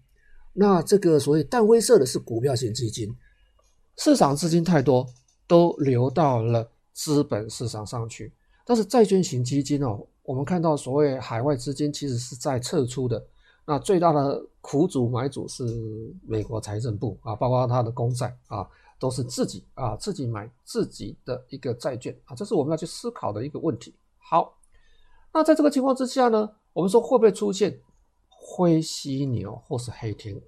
[0.55, 3.15] 那这个所谓淡灰色的是股票型基金。
[3.99, 5.07] 市场资金太多，
[5.47, 8.33] 都流到了资本市场上去。
[8.65, 13.23] 但是债券型基金哦，我们看到所谓海外资金其实是在撤出的。
[13.67, 15.65] 那最大的苦主买主是
[16.27, 18.67] 美国财政部啊，包括它的公债啊，
[18.99, 23.95] 都是自己啊自己买自己的一个债券啊，这是我们要去思考的一个问题。
[24.19, 24.59] 好，
[25.33, 27.81] 那在这个情况之下呢，我们说会不会出现
[28.29, 30.43] 灰犀牛或是黑天鹅？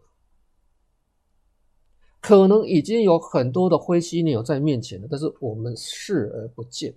[2.20, 6.94] 可能已经有很多的灰犀牛在面前了，但是我们视而不见。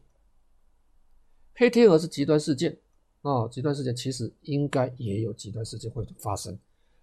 [1.55, 2.79] 黑天鹅是极端事件。
[3.21, 6.57] 啊，极端事件其实应该也有极端事件会发生，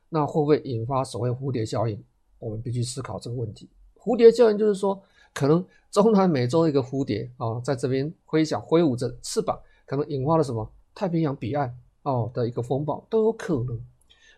[0.08, 2.04] 那会不会引发所谓蝴蝶效应？
[2.40, 3.70] 我们必须思考这个问题。
[4.08, 4.98] 蝴蝶效应就是说，
[5.34, 11.72] 可能中南美洲一个蝴蝶啊，在这边挥响挥舞着翅膀，可能引发了什么太平洋彼岸
[12.04, 13.78] 哦的一个风暴都有可能。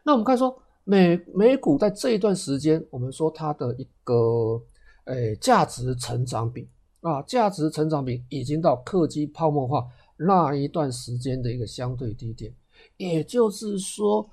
[0.02, 4.61] 那我们看说美美股在这一段时间，我们说它的一个
[5.04, 6.68] 诶价值成长比
[7.00, 9.87] 啊，价值成长比已经到客机泡沫化。
[10.16, 12.52] 那一段时间的一个相对低点，
[12.98, 14.28] 也就是说，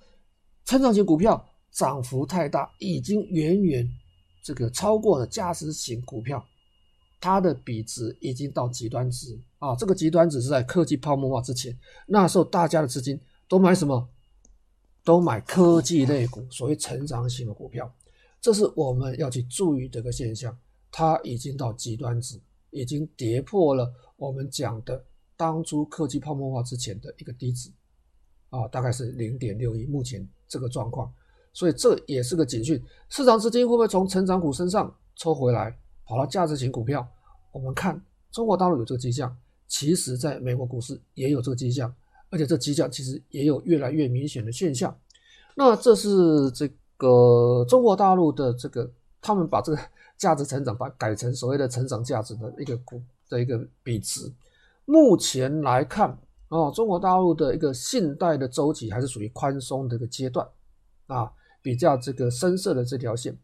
[0.65, 3.89] 成长型股票涨幅太大，已经远远
[4.47, 6.41] 这个超过了价值型股票，
[7.19, 9.75] 它的比值已经到极端值啊！
[9.75, 14.07] 这个极端值是在科技泡沫化之前，那时候大家的资金都买什么？
[15.03, 17.93] 都买科技类股，所谓成长型的股票，
[18.39, 20.57] 这是我们要去注意这个现象，
[20.89, 25.03] 它已经到极端值，已经跌破了我们讲的。
[25.35, 27.69] 当初科技泡沫化之前的一个低值，
[28.49, 31.13] 啊，大概是零点六一，目前这个状况，
[31.57, 32.79] 所以这也是个警讯。
[33.09, 37.03] 市场资金会不会从成长股身上抽回来，跑到价值型股票？
[37.51, 39.35] 我们看中国大陆有这个迹象，
[39.67, 41.91] 其实在美国股市也有这个迹象，
[42.29, 44.95] 而且这迹象其实也有越来越明显的现象。
[45.55, 48.87] 那这是这个中国大陆的这个，
[49.19, 49.79] 他们把这个
[50.15, 54.31] 价值成长把改成所谓的成长价值的一个股的一个比值。
[54.85, 56.15] 目前来看，
[56.49, 60.47] 哦，中国大陆的一个信贷的周期还是属于宽松的一个阶段，
[61.07, 61.33] 啊，
[61.67, 63.37] 比较这个深色的这条线，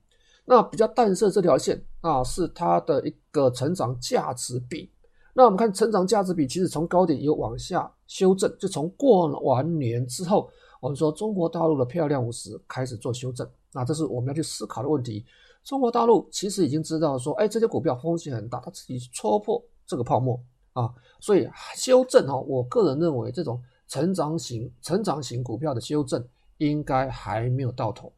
[0.46, 4.90] 那比较淡色这条线啊，是它的一个成长价值比。
[5.34, 13.46] 那我们看成长价值比，其实从高点有往下修正，就从过完年之后，我们说中国大陆的漂亮五十开始做修正。
[13.74, 15.26] 那这是我们要去思考的问题。
[15.66, 26.26] 中国大陆其实已经知道说，哎，这些股票风险很大，它自己戳破这个泡沫啊，所以修正哈，我个人认为这种成长型、成长型股票的修正
[26.58, 28.12] 应该还没有到头，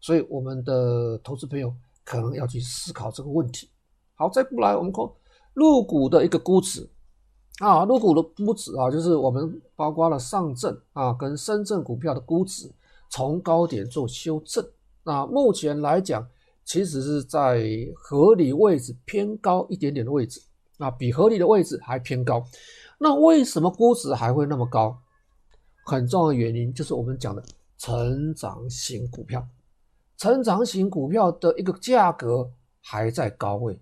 [0.00, 3.68] 所以我们的投资朋友可能要去思考这个问题。
[4.14, 5.04] 好，再过来我们看
[5.54, 6.88] 入股的一个估值
[7.58, 12.70] 啊，入股的估值啊，就是我们包括了上证啊跟深圳股票的估值
[13.10, 14.66] 从高点做修正，
[15.04, 16.28] 那目前来讲。
[16.64, 20.40] 其实是在合理位置偏高一点点的位置，
[20.78, 22.40] 啊，比合理的位置还偏高。
[22.98, 24.96] 那为什么估值还会那么高？
[25.84, 27.42] 很重要的原因就是我们讲的
[27.82, 29.44] 成长型股票，
[30.16, 32.48] 成长型股票的一个价格
[32.80, 33.76] 还在高位，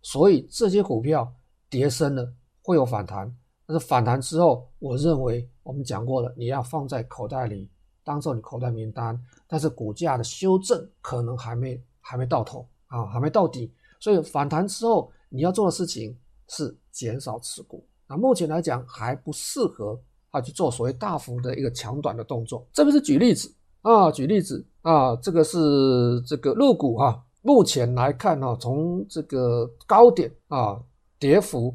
[0.00, 1.30] 所以这些股票
[1.68, 3.30] 跌深了会有反弹。
[3.66, 7.70] 但是反弹之后，我认为我们讲过了，你要放在口袋里，
[8.02, 9.22] 当做你口袋名单。
[9.46, 11.78] 但是股价的修正可能还没。
[12.08, 17.84] 还没到头啊，还没到底，所以反弹之后你要做的事情是减少持股。
[18.06, 20.00] 那目前来讲还不适合
[20.36, 22.66] 啊去做所谓大幅的一个抢短的动作。
[22.72, 27.24] 这不是举例子啊，举例子啊，这个是这个入股哈。
[27.42, 30.80] 目前来看呢，从这个高点啊，
[31.18, 31.74] 跌幅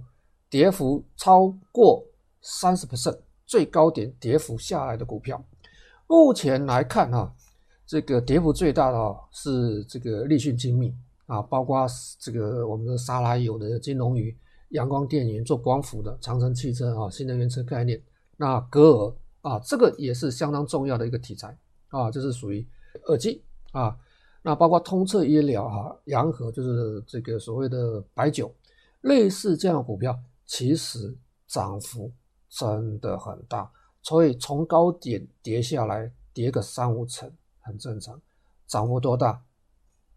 [0.49, 2.03] 跌幅超过
[2.41, 5.41] 三十 percent，最高点跌幅下来的股票，
[6.07, 7.33] 目前来看哈。
[7.87, 10.93] 这个跌幅最大的哦，是这个立讯精密
[11.25, 11.85] 啊，包括
[12.19, 14.33] 这个我们的沙拉油的金龙鱼、
[14.69, 18.01] 阳光电源做光伏的长城汽车啊，新能源车概念。
[18.41, 21.55] 那歌尔啊，这个也是相当重要的一个题材
[21.89, 22.67] 啊，就是属于
[23.05, 23.95] 耳机啊。
[24.41, 28.51] 那包括通策医疗哈，洋河就是这个所谓的白酒，
[29.01, 32.11] 类似这样的股票，其实涨幅
[32.49, 37.31] 真的很大，所以从高点跌下来，跌个三五成。
[37.63, 38.19] 很正常，
[38.65, 39.39] 涨幅多大？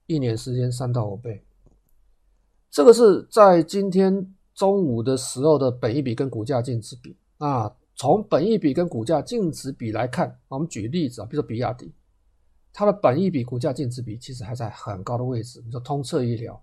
[0.06, 1.44] 一年时间三到五倍，
[2.70, 7.70] 这个是在今天中午的时候的本一比跟股价净值比啊。
[7.96, 11.92] 从本益比跟股价净值比来看，我们举例子啊，比如说比亚迪，
[12.72, 15.62] 它的本益比股价净值比其实还在很高的位置。
[15.64, 16.61] 你说通策医疗，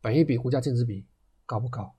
[0.00, 1.06] 本益比股价净值比
[1.46, 1.94] 高不高？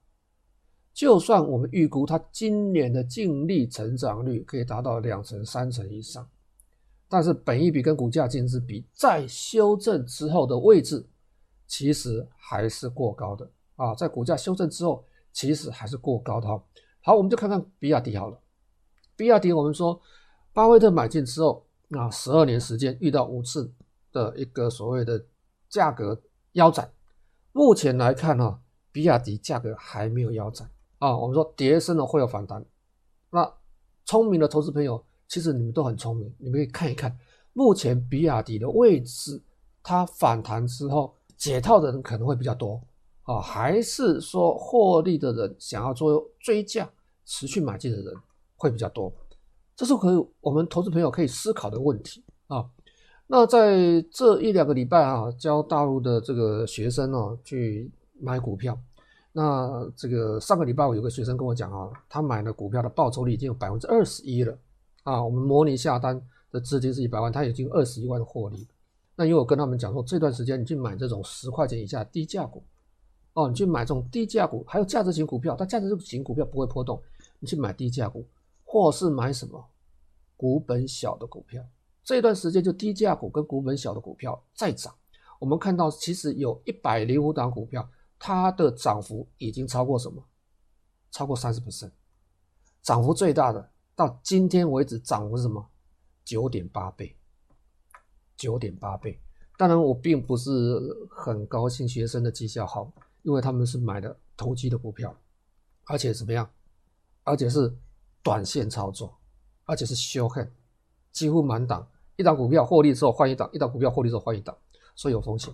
[0.94, 6.30] 就算我们预估它今年的净利成长率可以达到两成、三成以上。
[7.08, 11.06] 但是本益比跟股价净值比在修正之后的位置，
[11.66, 13.96] 其实还是过高的啊！
[13.96, 16.64] 在股价修正之后，其实还是过高的哈。
[17.02, 18.41] 好，我们就看看比亚迪好了。
[19.16, 20.00] 比亚迪，我们说
[20.54, 23.72] 巴菲特买进之后，啊，十二年时间遇到五次
[24.12, 25.26] 的一个所谓的
[25.70, 26.22] 价格
[26.54, 26.92] 腰斩。
[27.52, 30.70] 目前来看哈，比亚迪价格还没有腰斩
[31.00, 31.18] 啊。
[31.18, 32.66] 我们说跌深了会有反弹。
[33.30, 33.54] 那
[34.06, 35.04] 聪明的投资朋友。
[35.34, 37.18] 其实你们都很聪明，你们可以看一看，
[37.54, 39.42] 目前比亚迪的位置，
[39.82, 42.82] 它反弹之后解套的人可能会比较多
[43.24, 46.92] 啊，还是说获利的人想要做追价
[47.24, 48.14] 持续买进的人
[48.62, 49.12] 会比较多？
[49.76, 52.64] 这是可以我们投资朋友可以思考的问题啊。
[53.26, 58.78] 那在这一两个礼拜啊，教大陆的这个学生哦、去买股票，
[59.32, 64.56] 那这个上个礼拜我有个学生跟我讲啊，他买的股票的报酬率已经有百分之二十一了。
[65.04, 66.22] 啊，我们模拟下单
[66.52, 68.68] 的资金是一百万，他已经二十一万获利。
[69.16, 72.64] 那因为我跟他们讲说，这段时间你去买这种十块钱以下低价股，
[73.34, 77.02] 哦，你去买这种低价股，还有价值型股票，它价值型股票不会波动，
[77.40, 78.26] 你去买低价股，
[78.72, 79.70] 或是买什么
[80.38, 81.62] 股本小的股票。
[82.06, 84.96] 这段时间就低价股跟股本小的股票在涨。
[85.40, 87.86] 我们看到其实有一百零五档股票，
[88.18, 90.24] 它的涨幅已经超过什么？
[91.12, 91.92] 超过三十 percent，
[92.82, 93.70] 涨幅最大的。
[93.94, 95.68] 到今天为止涨幅是什么？
[96.24, 97.14] 九点八倍，
[98.38, 99.20] 九点八倍。
[99.58, 100.50] 当然，我并不是
[101.10, 102.90] 很高兴学生的绩效好，
[103.24, 105.14] 因为他们是买的投机的股票，
[105.88, 106.50] 而且怎么样？
[107.24, 107.76] 而且是
[108.24, 109.18] 短线操作，
[109.66, 110.50] 而且是 short hand，
[111.12, 111.88] 几乎满档。
[112.18, 114.56] 一档股票获利之后换一档，一档股票获利之后换一档，
[114.96, 115.54] 所以有风险。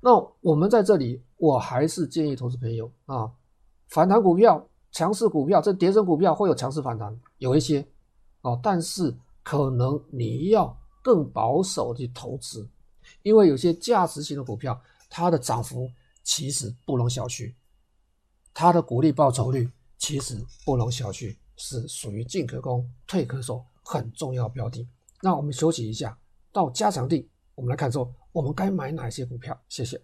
[0.00, 3.32] 那我们在这里，我还是建议投资朋友啊，
[3.88, 4.66] 反弹股票。
[4.96, 7.84] 强势股票，这跌升股票会有强势反弹，有一些
[8.42, 9.12] 哦，但是
[9.42, 12.64] 可能你要更保守的去投资，
[13.24, 15.90] 因为有些价值型的股票，它的涨幅
[16.22, 17.52] 其实不容小觑，
[18.52, 24.88] 它的股利报酬率其实不容小觑，是属于进可攻退可守很重要标的。
[25.22, 26.18] 那我们休息一下，
[26.52, 29.58] 到加强地，我们来看说我们该买哪些股票？
[29.68, 30.00] 谢谢。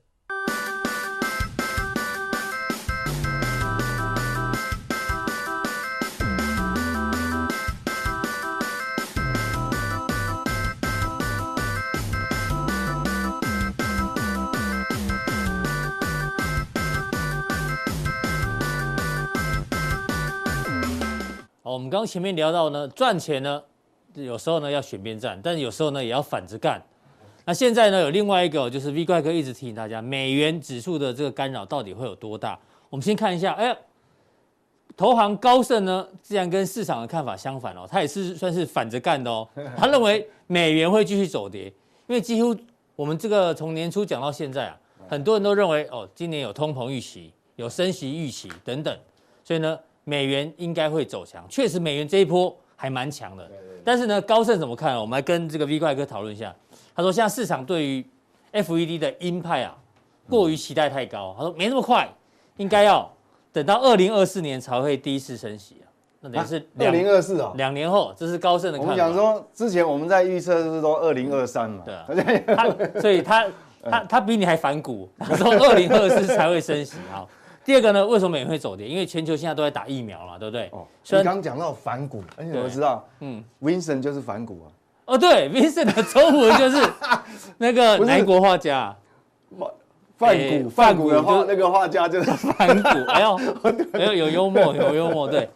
[22.01, 23.63] 刚刚前面聊到呢，赚钱呢，
[24.15, 26.83] 有时候呢要选边站，但有时候呢也要反着干。
[27.45, 32.59] 那现在呢有另外一个，就是 V 怪哥一直提醒大家，美元指数的这个干扰到底会有多大？
[32.89, 33.77] 我们先看一下，哎，
[34.97, 39.47] 投行高盛呢，既然跟市场的看法相反哦，他也是算是反着干的哦。
[39.77, 41.65] 他认为美元会继续走跌，
[42.07, 42.57] 因为几乎
[42.97, 48.99] 我们这个从年初讲到现在啊，很多人都认为哦，今年有通膨预期，有升息预期等等，
[49.45, 49.79] 所以呢。
[50.05, 53.51] 美元应该会走强，确实美元这一波还蛮强的。
[53.85, 54.97] 但是呢，高盛怎么看？
[54.97, 56.55] 我们来跟这个 V 怪哥讨论一下。
[56.95, 58.05] 他说，现在市场对于
[58.53, 59.75] FED 的鹰派啊，
[60.29, 61.35] 过于期待太高。
[61.39, 62.09] 他说没那么快，
[62.59, 63.11] 应该要
[63.53, 65.87] 等到二零二四年才会第一次升息啊。
[66.21, 68.93] 那等于是二零二四哦，两年后，这是高盛的看法。
[68.93, 71.83] 我们讲说，之前我们在预测就是说二零二三嘛。
[71.85, 72.07] 对啊。
[72.55, 73.47] 他所以他
[73.83, 77.25] 他他比你还反骨，他说二零二四才会升息啊。
[77.71, 78.85] 第二个呢，为什么美元会走跌？
[78.85, 80.69] 因为全球现在都在打疫苗了，对不对？
[80.73, 84.67] 哦，所以刚刚讲到反骨，而且我知道，嗯，Vincent 就是反骨啊。
[85.05, 86.85] 哦，对，Vincent 的中文就是
[87.59, 88.93] 那个哪一国画家？
[90.19, 92.89] 范谷，范谷的画那个画家就是反骨。
[93.07, 93.41] 哎呦，
[93.93, 95.49] 哎呦，有幽默， 有幽默，对，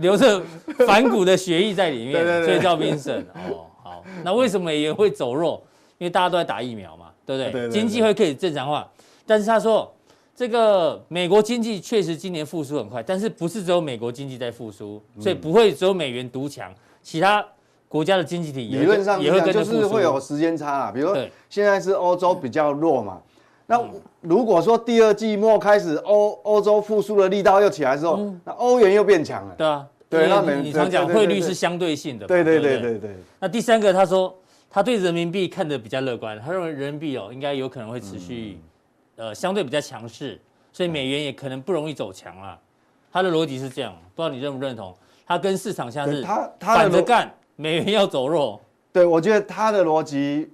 [0.00, 0.42] 留着
[0.86, 3.24] 反骨的血液在里面，所以叫 Vincent。
[3.48, 5.62] 哦，好，那为什么美元会走弱？
[5.96, 7.70] 因为大家都在打疫苗嘛，对不对？
[7.70, 8.86] 经济会可以正常化，
[9.26, 9.90] 但是他说。
[10.36, 16.70] 这个美国经济确实今年复苏很快，但是不是只有美国经济在复苏，所以不会只有美元独强，
[17.02, 17.42] 其他
[17.88, 20.92] 国家的经济体理论上也会跟就是会有时间差啊。
[20.92, 23.18] 比如说现在是欧洲比较弱嘛，
[23.66, 23.82] 那
[24.20, 29.54] 如果说第二季末开始欧欧洲复苏的力道又起来之后，那欧元又变强了。
[29.56, 32.26] 对啊，对，那你常讲汇率是相对性的。
[32.26, 33.16] 对对对对对。
[33.40, 34.36] 那第三个他说
[34.68, 38.58] 他对人民币看得比较乐观，他认为人民币哦应该有可能会持续。
[39.16, 40.40] 呃，相对比较强势，
[40.72, 42.58] 所以美元也可能不容易走强啊。
[43.10, 44.94] 他的逻辑是这样，不知道你认不认同？
[45.26, 48.60] 他跟市场像是他反着干，美元要走弱。
[48.92, 50.50] 对，我觉得他的逻辑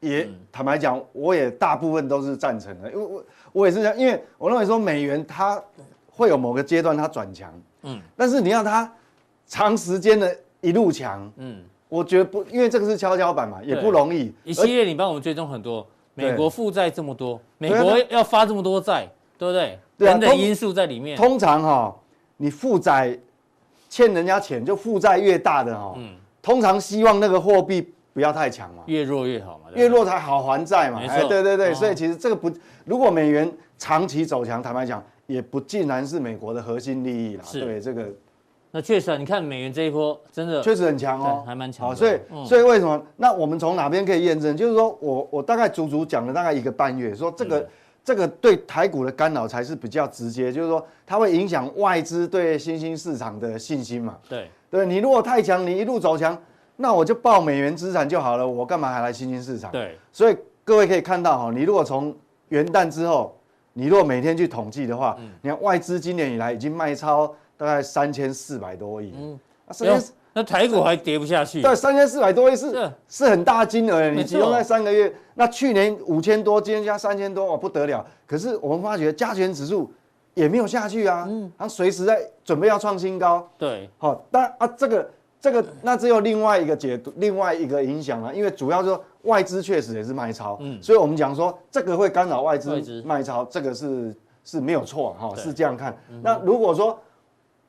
[0.00, 5.62] 也、嗯、坦白讲，我也大部分都是赞成的，因为我我也是这样，因为我认为说美元它
[6.10, 8.90] 会有某个阶段它转强，嗯，但是你要它
[9.46, 14.32] 长时间的一路强，嗯，我觉得不，因为这个是跷跷板嘛，也不容易。
[14.42, 15.86] 一系列你帮我们追踪很多。
[16.14, 19.78] 美国负债这么多，美国要发这么多债，对不对？
[19.96, 21.16] 等等因素在里面。
[21.16, 21.96] 通常哈，
[22.36, 23.18] 你负债
[23.88, 25.96] 欠人家钱，就负债越大的哈，
[26.40, 31.00] 通常希望那个货币不要太强嘛，越弱越好嘛，越弱才好还债嘛。
[31.28, 32.50] 对对对，所以其实这个不，
[32.84, 37.44] 如果美元长期走强，坦白讲，也不尽然是美国的核心利益啦。
[37.52, 38.08] 对这个。
[38.76, 41.86] 那确实啊，你看美元这一波真的确实很强哦，还蛮强。
[41.86, 43.00] 好，所以所以为什么？
[43.16, 44.56] 那我们从哪边可以验证？
[44.56, 47.68] 就是说我我大概足足讲了大概一个半月，说这个
[48.02, 54.18] 这个对台股的干扰才是比较直接，就是说它会影响外资对新兴市场的信心嘛。
[54.28, 56.36] 对对，你如果太强，你一路走强，
[56.74, 59.70] 那我就抱美元资产就好了，我干嘛还来新兴市场？
[59.70, 62.12] 对，所以各位可以看到哈，你如果从
[62.48, 63.38] 元旦之后，
[63.72, 67.32] 你如果每天去统计的话，你看外资今年以来已经卖超。
[67.56, 69.38] 大概三千四百多亿，嗯，
[69.80, 70.00] 那
[70.36, 71.62] 那台股还跌不下去。
[71.62, 75.14] 对，三千四百多亿是是，是很大金额，你只用在三个月。
[75.34, 78.04] 那去年五千多，今天加三千多，哦，不得了。
[78.26, 79.92] 可是我们发觉加权指数
[80.34, 83.48] 也没有下去啊，嗯，它随时在准备要创新高。
[83.56, 94.12] 对，好，但啊，这个这个那只有另外一个解读，另外一个影响了，因为主要就是外资确实也是卖超，嗯，所以我们讲说这个会干扰外资卖超，这个是
[94.42, 95.96] 是没有错哈，是这样看。
[96.22, 96.98] 那如果说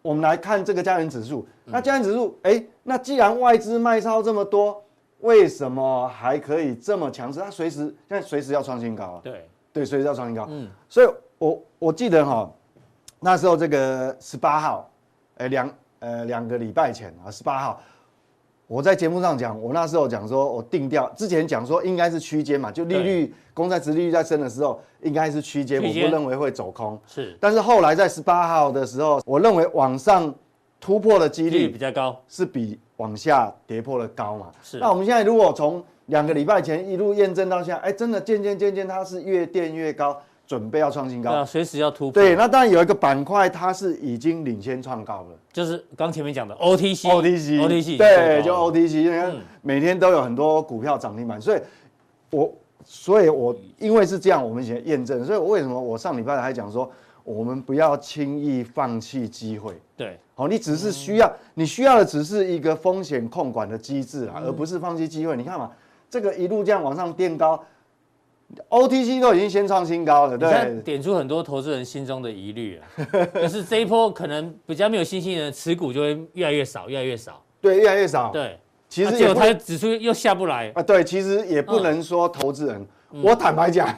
[0.05, 4.79] 我们来看这个加权指数，那加权指数，哎，那既然外资卖超这么多，
[5.21, 7.39] 为什么还可以这么强势？
[7.39, 9.21] 它随时现在随时要创新高啊！
[9.23, 10.45] 对对，随时要创新高。
[10.47, 11.07] 嗯，所以
[11.39, 12.47] 我我记得哈，
[13.19, 14.87] 那时候这个十八号，
[15.37, 17.81] 哎两呃两个礼拜前啊，十八号。
[18.67, 26.99] 我在节目上讲，我那时候讲说，我定调之前讲说应该是区间嘛，就利率公债值利率在升的时候应该是区间，我不认为会走空。
[27.05, 30.33] 是，但是后来在十八号的时候，我认为往上
[30.79, 34.47] 突破的几率比较高，是比往下跌破的高嘛。
[34.63, 34.79] 是。
[34.79, 40.19] 那我们现在如果从两个礼拜前一路验证到现在，哎，真的渐渐渐渐它是越垫越高。
[40.47, 42.11] 准备要创新高，对啊，随时要突破。
[42.11, 47.07] 对，那当然有一个板块，它是已经领先创高了，就是刚前面讲的 OTC。
[47.07, 51.59] OTC，OTC，对，就 OTC，因为每天都有很多股票涨停板，所以
[52.29, 55.25] 我所以我因为是这样，我们先验证。
[55.25, 56.91] 所以为什么我上礼拜还讲说，
[57.23, 59.73] 我们不要轻易放弃机会。
[59.97, 65.35] 对，好，你只是需要，你需要的只是一个风险控管的机制啊，而不是放弃机会。
[65.35, 65.71] 你看嘛，
[66.07, 67.59] 这个一路这样往上垫高。
[68.69, 80.71] OTC 都已经先创新高了，对，点出很多投资人心中的疑虑了， 就是这一波可能比较没有信心的人持股就会越来越少，越来越少，对，越来越少，对，其实结果它指数又下不来。
[80.75, 82.87] 啊，对，其实也不能说投资人，
[83.23, 83.93] 我坦白讲，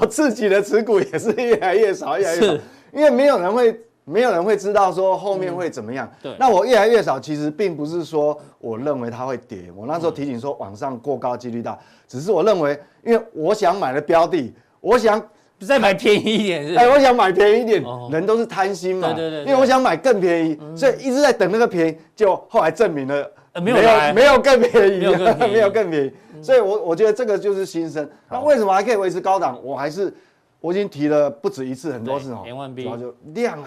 [0.00, 2.54] 我自己的持股也是越来越少，越来越少，
[2.92, 3.78] 因为没有人会。
[4.10, 6.06] 没有人会知道说后面会怎么样。
[6.06, 9.70] 嗯、对，那我越来越少，其实并不是说我认为它会跌。
[9.76, 15.22] 我那时候提醒说往上过高几率大，只是我认为，因为我想买的标的，我想
[15.60, 16.74] 再买便宜一点是。
[16.74, 19.12] 哎，我想买便宜一点， 人都是贪心嘛。
[19.12, 19.50] 对对对。
[19.50, 23.30] 因为我想买更便宜，所以一直在等那个便宜，就后来证明了
[23.62, 23.76] 没有
[24.14, 24.98] 没有更便宜，
[25.38, 26.12] 没有更便宜。
[26.42, 28.08] 所以我我觉得这个就是新生。
[28.30, 29.60] 那为什么还可以维持高档？
[29.62, 30.10] 我还是
[30.60, 32.42] 我已经提了不止一次，很多次哦。
[32.46, 33.58] 然后就量。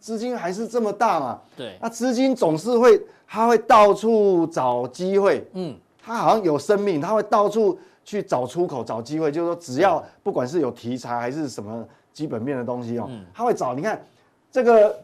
[0.00, 1.38] 资金还是这么大嘛？
[1.54, 5.46] 对，那资金总是会，他会到处找机会。
[5.52, 9.30] 嗯，他好像有生命，他会到处去找出口、找机会。
[9.30, 13.74] 就是说，只要不管是有题材还是什么基本面的东西哦，嗯、他会找。
[13.74, 14.02] 你看
[14.50, 14.98] 这个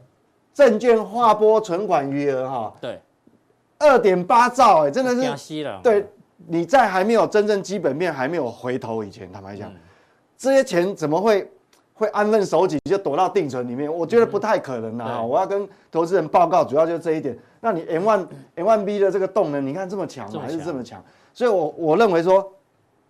[0.54, 2.98] 证券划拨存款余额哈，对，
[3.78, 5.80] 二点八兆哎，真的是。
[5.82, 6.06] 对，
[6.46, 9.76] 你在还没有真正基本面还没有回头以前，坦白讲，嗯、
[10.38, 11.46] 这些钱怎么会？
[11.98, 15.22] 会安分守己就躲到定存里面，我觉得不太可能啊！
[15.22, 17.36] 我要跟投资人报告，主要就是这一点。
[17.60, 21.02] 那你 M one M one B 的这个动能，你看这么强还是这么强？
[21.32, 22.52] 所以，我我认为说，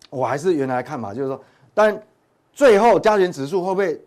[0.09, 1.41] 我还是原来看法，就是说，
[1.75, 2.01] 但
[2.53, 4.01] 最后加权指数会不会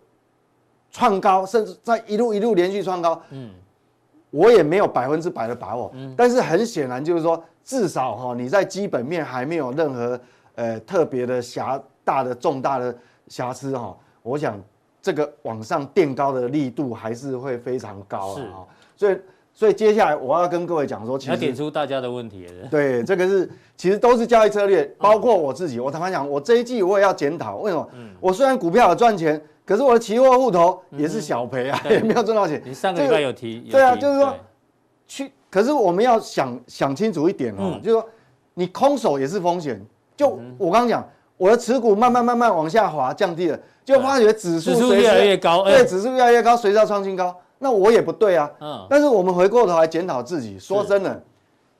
[0.90, 3.20] 创高，甚至在一路一路连续创高？
[3.30, 3.50] 嗯，
[4.30, 5.90] 我也没有百分之百的把握。
[5.94, 10.18] 嗯，但是很显然就是说，至少哈，你在基本面还没有任何
[10.54, 12.96] 呃特别的瑕大的重大的
[13.28, 13.94] 瑕疵哈。
[14.22, 14.60] 我想
[15.02, 18.64] 这个往上垫高的力度还是会非常高啊，
[18.96, 19.18] 所以
[19.52, 22.46] 所以接下来我要跟各位讲说，其实要点出大家的问题。
[22.70, 25.80] 对，这个是其实都是交易策略，包括我自己。
[25.80, 27.88] 我坦白讲，我这一季我也要检讨，为什么？
[28.20, 32.62] 我虽然股票有赚钱，可是我的期货户头也是小赔啊，也没有赚到钱。
[32.64, 33.60] 你上个礼拜有提？
[33.70, 34.34] 对啊，就是说
[35.06, 38.08] 去，可是我们要想想清楚一点哦，就是说
[38.54, 39.80] 你空手也是风险。
[40.16, 41.08] 就我刚刚讲，
[41.40, 43.58] 我的持股慢慢慢慢往下滑，降低了。
[43.82, 48.48] 就发觉指数越来越高，对，指数越来越高，随时要创新高，那我也不对啊。
[48.60, 51.18] 嗯，但是我们回过头来检讨自己，说真的，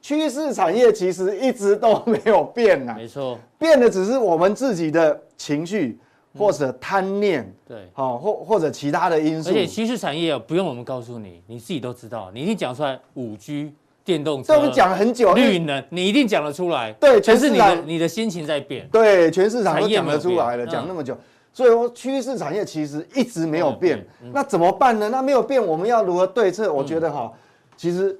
[0.00, 2.94] 趋势产业其实一直都没有变呐。
[2.96, 6.00] 没错，变的只是我们自己的情绪
[6.38, 9.50] 或者贪念，对，好，或或者其他的因素。
[9.50, 12.98] 而且趋势产业不用我们告诉你，你自己都知道，你一定讲出来。
[13.12, 13.74] 五 G
[14.10, 16.90] 电动车，这我们讲了很久，绿能你一定讲得出来。
[16.94, 18.88] 对，全是你的你的心情在变。
[18.90, 21.16] 对，全市场都讲得出来了，讲那么久。
[21.52, 25.08] 所以说，趋势产业其实一直没有变，那怎么办呢？
[25.10, 26.72] 那没有变，我们要如何对策？
[26.72, 27.30] 我觉得哈，
[27.76, 28.18] 其实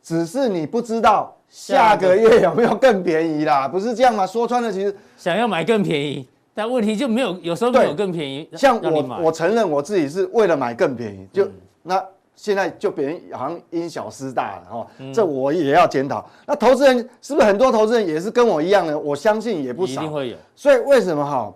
[0.00, 4.24] 只是你不知道下个月有没有更便宜啦，不是这样吗？
[4.24, 8.48] 说穿了，其实想要买更便宜，但问题就没有，有时候没有更便宜。
[8.56, 11.48] 像我，我承认我自己是为了买更便宜，就
[11.82, 12.00] 那
[12.34, 16.28] 现在就别人好像因小失大了哈，这我也要检讨。
[16.46, 18.98] 那投资人是不是很多投资人也是跟我一样呢？
[18.98, 20.36] 我相信也不少，一定会有。
[20.56, 21.52] 所以为什么哈？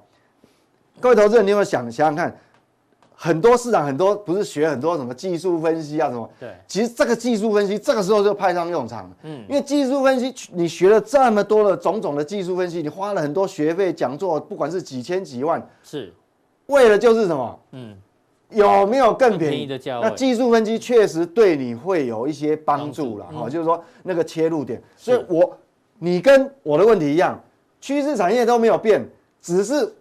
[1.01, 2.35] 各位投资人，你有没有想想想看，
[3.14, 6.31] 很多市场很多不是学很多什么技术分析啊什么？
[6.39, 9.16] 对，其实这个技术分析这个时候就派上用场了。
[9.22, 16.12] 嗯，因为技术分析你学了这么多的种种的技术分析，你花了很多学费讲座，不管是几千几万，是，
[16.66, 17.61] 为了就是什么？
[17.72, 17.97] 嗯，
[18.51, 20.09] 有没有更便宜的价位？
[20.09, 23.26] 那技术分析确实对你会有一些帮助了。
[23.32, 24.82] 好，就是说那个切入点。
[24.97, 25.57] 所以我
[25.99, 27.42] 你跟我的问题一样，
[27.80, 29.07] 趋势产业都没有变，
[29.40, 29.92] 只是。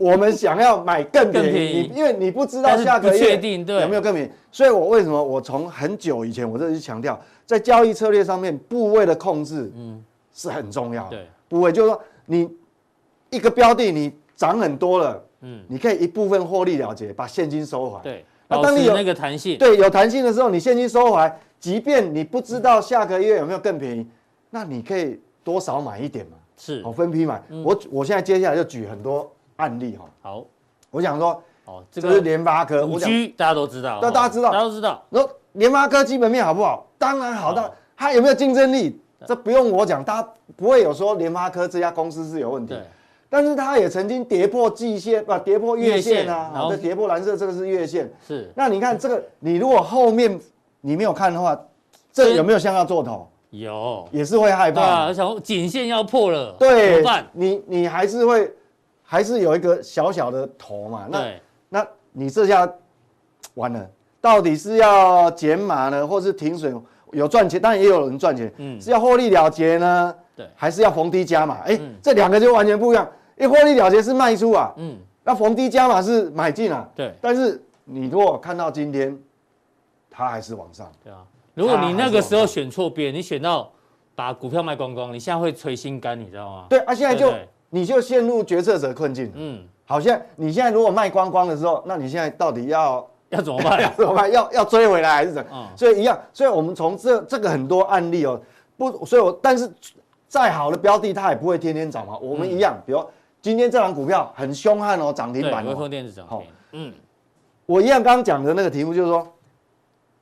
[0.00, 3.36] 我们想要买更 便宜，你因为你不知道下个月
[3.82, 11.10] 有没有更便宜，所以我为什么我从很久以前我这就强调，在交易策略上面部位的控制，嗯，是很重要的。
[11.10, 12.48] 对，部位就是说你
[13.28, 18.02] 一个标的你涨很多了，嗯，你可以一部分获利了结，把现金收回来。
[18.02, 24.06] 对，那当你有那个弹性，对，有弹性的时候，你现金收回来，即便你不知道下个月有没有更便宜，
[24.50, 27.42] 那你可以多少买一点嘛，是，好分批买。
[27.64, 29.30] 我我现在接下来就举很多。
[29.56, 30.44] 案例哈，好，
[30.90, 35.04] 我想说，哦，这个是联发科，五 G 大家都知道，大家知道，大家都知道。
[35.10, 35.20] 那
[35.52, 36.84] 联发科基本面好不好？
[36.98, 38.98] 当然好，但它有没有竞争力？
[39.24, 42.74] 这不用我讲，大家不会有说联发科这家公司是有问题。
[43.32, 48.12] 但是它也曾经跌破季线，不，跌破月线啊，然后跌破蓝色，这个是月线。
[48.28, 48.52] 是。
[48.54, 50.38] 那你看这个，你如果后面
[50.82, 51.58] 你没有看的话，
[52.12, 53.26] 这有没有像要做头？
[53.48, 55.06] 有，也是会害怕。
[55.06, 57.26] 而且颈线要破了，对，怎么办？
[57.32, 58.52] 你你还是会。
[59.04, 61.06] 还是有一个小小的头嘛。
[61.10, 61.32] 那
[61.68, 62.66] 那你这下
[63.52, 63.86] 完了，
[64.22, 66.82] 到底是要减码呢，或是停损？
[67.10, 68.50] 有赚钱，当然也有人赚钱。
[68.56, 70.14] 嗯，是要获利了结呢？
[70.34, 71.58] 对，还是要逢低加码？
[71.66, 73.06] 哎，这两个就完全不一样。
[73.36, 76.88] 因为获利了结是卖出啊，嗯，那逢低加码是买进啊。
[76.94, 79.18] 对，但是你如果看到今天，
[80.10, 80.90] 它还是往上。
[81.02, 81.18] 对啊，
[81.54, 83.70] 如果你那个时候选错边，你选到
[84.14, 86.66] 把股票卖光光，你现在会捶心肝，你知道吗？
[86.68, 87.32] 对啊，现在就
[87.70, 89.32] 你就陷入决策者困境。
[89.34, 93.06] 嗯，好像你现在如果卖光光的时候，那你现在到底要？
[93.32, 93.80] 要怎么办？
[93.80, 94.30] 要怎么办？
[94.30, 95.48] 要要追回来还是怎么？
[95.54, 98.38] 嗯、所以一样，所以我们从这这个很多案例哦，
[98.76, 99.66] 不，所以我但是
[100.28, 102.14] 再好的标的，它也不会天天涨嘛。
[102.18, 103.02] 我们一样，嗯、比如
[103.42, 105.70] 今天这档股票很凶悍哦，涨停板、哦。
[105.70, 106.40] 微风电子涨停。
[106.70, 106.92] 嗯，
[107.66, 109.26] 我一样刚刚讲的那个题目就是说，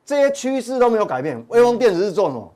[0.05, 1.45] 这些趋势都没有改变。
[1.49, 2.53] 微风电子是做什么？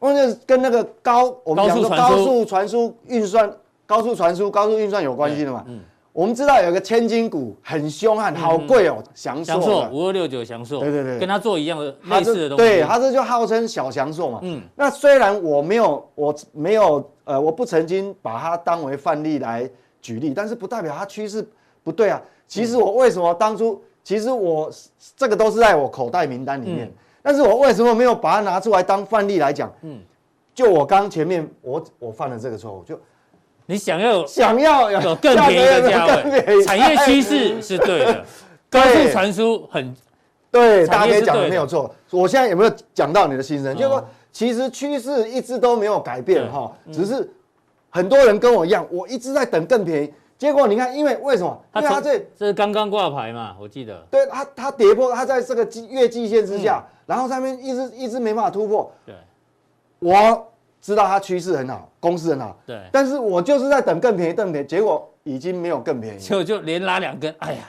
[0.00, 3.50] 关键是跟那个高我们讲的高速传输运算、
[3.86, 5.64] 高速传输、高速运算有关系的嘛？
[5.68, 5.80] 嗯。
[6.12, 12.64] 我们知道有个千金股很凶悍，好贵哦，祥硕五二六九祥硕，对对对，跟它做一样的类似的东西。
[12.64, 14.38] 对，它这就号称小祥硕嘛。
[14.42, 19.68] 嗯，那虽然我没有，我没有，呃，我不曾经把它当为范例来
[20.04, 21.46] 举例，但是不代表它趋势
[21.82, 22.20] 不对啊。
[22.46, 24.70] 其实我为什么当初，其实我
[25.16, 26.92] 这个都是在我口袋名单里面，
[27.22, 29.72] 但是我为什么没有把它拿出来当范例来讲？
[29.80, 29.98] 嗯，
[30.54, 33.00] 就我刚前面我我犯了这个错误，就。
[33.66, 38.22] 你想要想要有更便宜的价位，产业趋势 是对的，
[38.68, 39.96] 高速传输很
[40.50, 41.90] 对，大家可以讲的没有错。
[42.10, 43.74] 我现在有没有讲到你的心声？
[43.74, 47.26] 就是说，其实趋势一直都没有改变哈，只是
[47.94, 50.12] 很多人跟我一样，我一直在等更便宜。
[50.36, 51.58] 结果你看，因为为什么？
[51.76, 54.04] 因为它这这是刚刚挂牌嘛，我记得。
[54.10, 58.92] 对它，它跌破，它在这个季月季线之下，然后上面一直一直没办法突破。
[59.06, 59.14] 对，
[60.00, 60.50] 我。
[60.84, 67.60] 知道它趋势很好，公司很好，对，但是我就是在等更便宜，更便宜，结果已经没有更便宜，就就连拉两根，哎呀，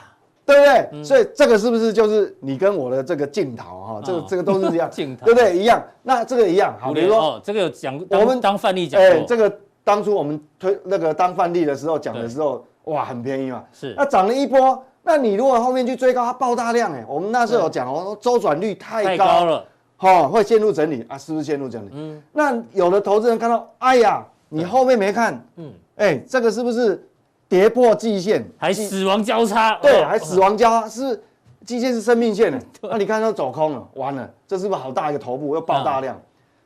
[0.44, 0.88] 对不对？
[0.92, 4.02] 嗯、所以这个是不是就是你跟我的这个镜头哈？
[4.04, 5.56] 这个这个都是一样， 镜头对不对？
[5.56, 5.82] 一样。
[6.02, 9.50] 那这个一样，好，比如说哦，这个有讲，我们当范例讲，哎，这个
[9.86, 13.94] 当初我们推那个当范例的时候讲的时候，哇，很便宜嘛，是。
[13.96, 19.64] 那涨了一波，那你如果后面去追高，它爆大量，哎，我们那时候有讲哦，周转率太高，太高了。
[19.96, 21.16] 好，会陷入整理啊？
[21.16, 21.90] 是不是陷入整理？
[21.92, 27.08] 嗯，那有的投资人看到，哎呀，你后面没看，嗯，哎，这个是不是
[27.48, 29.78] 跌破季线，还死亡交叉？
[29.80, 31.22] 对，还死亡交叉，是
[31.64, 32.60] 季线是生命线的。
[32.82, 36.16] 那你看它走空了，完了，这是不是好大一个头部又爆大量？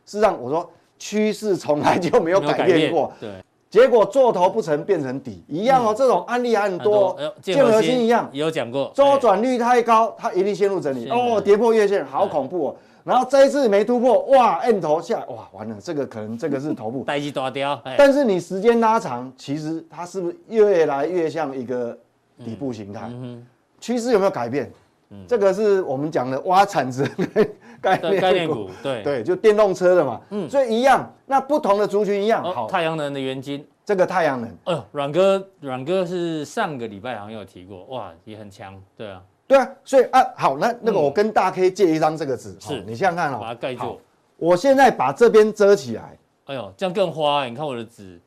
[0.07, 0.68] 事实上，我说
[1.01, 3.30] 趋势从来就没有改变过，对，
[3.70, 5.94] 结果做头不成变成底一样哦。
[5.96, 12.76] 这种案例还很多，建核心一样也有讲过，周转率太高，它一定陷入整理哦，跌破月线，好恐怖哦。
[13.03, 17.80] 然后这一次没突破，哇摁头下，哇，完了，这个可能这个是头部， 待机大雕。
[17.96, 21.98] 但是你时间拉长，其实它是不是越来越像一个
[22.44, 23.09] 底部形态？
[23.11, 23.42] 嗯、
[23.80, 24.70] 趋势有没有改变？
[25.11, 27.04] 嗯、这个是我们讲的挖铲子
[27.80, 30.20] 概念概念股，对对，就电动车的嘛。
[30.30, 32.44] 嗯，所以一样，那不同的族群一样。
[32.44, 39.22] 哦、好，太阳能的原金，这个太阳能，哎呦，阮哥，阮哥是上个礼拜好像有提过，哇，也很强，对啊。
[39.48, 44.00] 对啊，所以啊，好，那那个我跟大 K 借一张这个纸，是你想想看哦，把它盖住。
[44.36, 47.44] 我现在把这边遮起来，哎呦，这样更花。
[47.46, 48.20] 你看我的纸，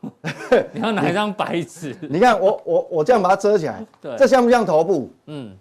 [0.72, 1.96] 你要拿一张白纸？
[2.08, 5.10] 你看我我我这样把它遮起来，对，这像不像头部？
[5.26, 5.56] 嗯，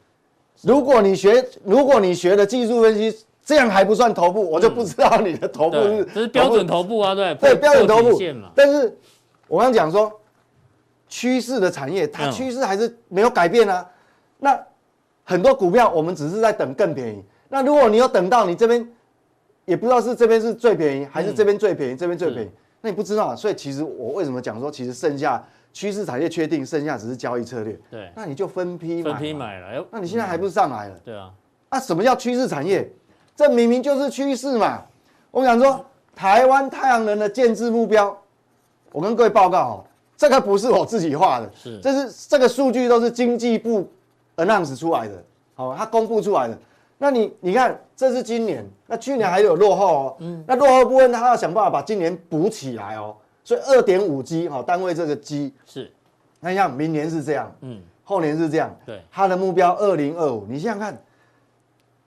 [0.61, 8.19] 如果你学如果你学的技术分析，这样还不算头部，我就不知道你的头部是这是标准头部啊，对对，标准头部。
[8.53, 8.97] 但是
[9.47, 10.11] 我刚讲说
[11.07, 13.89] 趋势的产业，它趋势还是没有改变啊。
[14.39, 14.59] 那
[15.23, 17.23] 很多股票，我们只是在等更便宜。
[17.47, 18.85] 那如果你有等到你这边，
[19.63, 22.49] 也不知道是这边是最便宜，还是这边最便宜，这边最便宜，
[22.81, 23.33] 那你不知道。
[23.35, 25.41] 所以其实我为什么讲说，其实剩下
[25.73, 27.79] 趋势产业确定，剩下只是交易策略。
[27.89, 29.11] 对，那你就分批买。
[29.11, 30.99] 分批买了，那你现在还不是上来了？
[31.03, 31.31] 对啊。
[31.69, 32.89] 那什么叫趋势产业？
[33.35, 34.83] 这明明就是趋势嘛。
[35.31, 38.17] 我想说，台湾太阳能的建制目标，
[38.91, 43.87] 我跟各位报告哦，这个不是我自己画的，是，这是这个数据都是经济部。
[44.37, 45.23] announce 出来的，
[45.55, 46.55] 好，它公布出来的。
[46.99, 50.15] 那你你看，这是今年，那去年还有落后哦。
[50.19, 50.43] 嗯。
[50.47, 53.15] 那落后部分，他要想办法把今年补起来哦。
[53.47, 55.89] 所以二点五 G 哈，单位这个 G 是。
[56.41, 58.75] 那像明年是这样，嗯，后年是这样。
[58.85, 59.01] 对。
[59.09, 61.01] 它的目标二零二五，你想想看，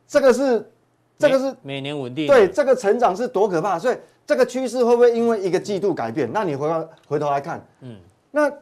[0.07, 0.71] 这个是，
[1.19, 2.27] 这个是每年稳定。
[2.27, 3.79] 对，这个成长是多可怕。
[3.79, 6.31] 所以这个趋势会不会因为一个季度改变？
[6.31, 7.97] 那你回头回头来看，嗯，
[8.31, 8.53] 那。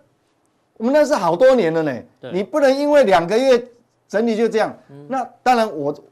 [0.76, 1.92] 我们那是好多年了呢，
[2.32, 3.60] 你不能因为两个月
[4.06, 4.72] 整理就这样。
[4.90, 6.04] 嗯、那当然我，我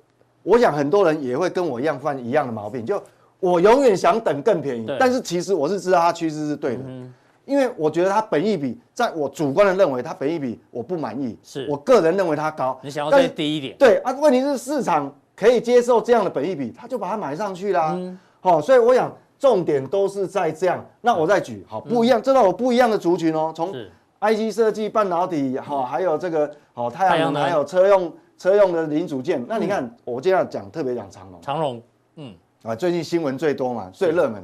[0.43, 3.01] 我想很多人也会跟我一样犯一样的毛病，就
[3.41, 6.83] 我永远想等更便宜，但是其实我是知道它趋势是对的。
[6.87, 7.13] 嗯、
[7.45, 12.79] 因为我觉得它本益比，在我主观的认为它本益比我不满意，是我个人认为它高。
[12.83, 13.77] 你想要再低一点？
[13.79, 17.93] 对啊，问题是市场可以接受这样的本益比，他就把它买上去啦。
[17.95, 20.85] 嗯，好，所以我想重点都是在这样。
[21.03, 23.71] 那我再举，好，不一样，这让我不一样的族群哦，从
[24.21, 29.45] IC 设计、半导体，好，还有这个好太阳能，还有车用车用的零组件。
[29.47, 31.83] 那你看，我今天要讲特别讲长龙，长龙，
[32.17, 32.35] 嗯，
[32.67, 34.43] 啊，最近新闻最多嘛，最热门。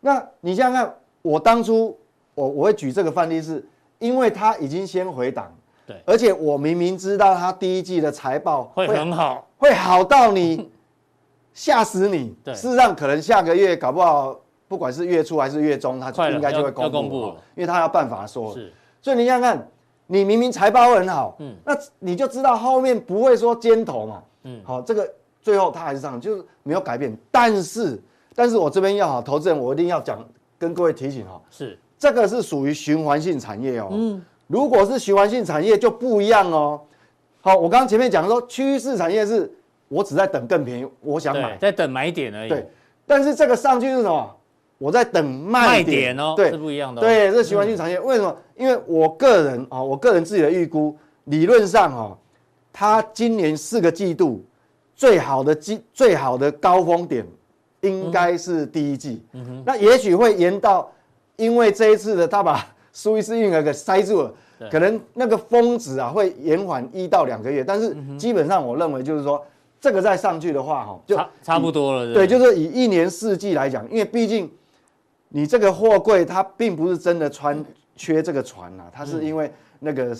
[0.00, 1.98] 那你想想看，我当初。
[2.34, 3.62] 我我会举这个范例，是
[3.98, 5.54] 因为它已经先回档，
[5.86, 10.70] 对，而且我明明知道它第一季的财报会很好，会好到你
[11.52, 12.34] 吓死你。
[12.42, 14.34] 对，事实上可能下个月搞不好，
[14.66, 18.54] 不管是月初还是月中，它应该就会公布，公布因为它要办法说。
[18.54, 18.72] 是，
[19.02, 19.68] 所以你想想看，
[20.06, 25.06] 你明明财报会很好，嗯，那你就知道后面不会说尖头嘛，嗯，好，这个
[25.42, 27.14] 最后它还是上，就是没有改变。
[27.30, 28.00] 但是，
[28.34, 30.24] 但是我这边要好，投资人我一定要讲，
[30.58, 31.78] 跟各位提醒哈，是。
[31.98, 33.88] 这个是属于循环性产业哦。
[33.92, 36.80] 嗯，如果是循环性产业就不一样哦。
[37.40, 39.52] 好，我刚刚前面讲说趋势产业是，
[39.88, 42.48] 我只在等更便宜，我想买，在等买点而已。
[42.48, 42.68] 对，
[43.06, 44.36] 但是这个上去是什么？
[44.78, 47.04] 我在等卖点，哦，对，是不一样的、哦。
[47.04, 47.98] 对，这是循环性产业。
[47.98, 48.36] 嗯、为什么？
[48.56, 52.18] 因为我个人啊，我个人自己的预估，理论上哈，
[52.72, 54.44] 它今年四个季度
[55.02, 57.26] 最好的季最好的高峰点
[57.80, 59.20] 应该是第一季。
[59.32, 60.88] 嗯哼，那也许会延到。
[61.36, 64.32] 因为这一次的他把苏伊士运河给塞住了，
[64.70, 69.44] 可能那个峰值啊会延缓一到两个月，但是基本上我认为就是说，
[69.80, 72.14] 这个再上去的话哈，就差差不多了。
[72.14, 74.48] 对，就是以一年四季来讲，因为毕竟
[75.30, 77.64] 你这个货柜它并不是真的穿
[77.96, 79.50] 缺这个船呐，它是因为
[79.80, 80.16] 那个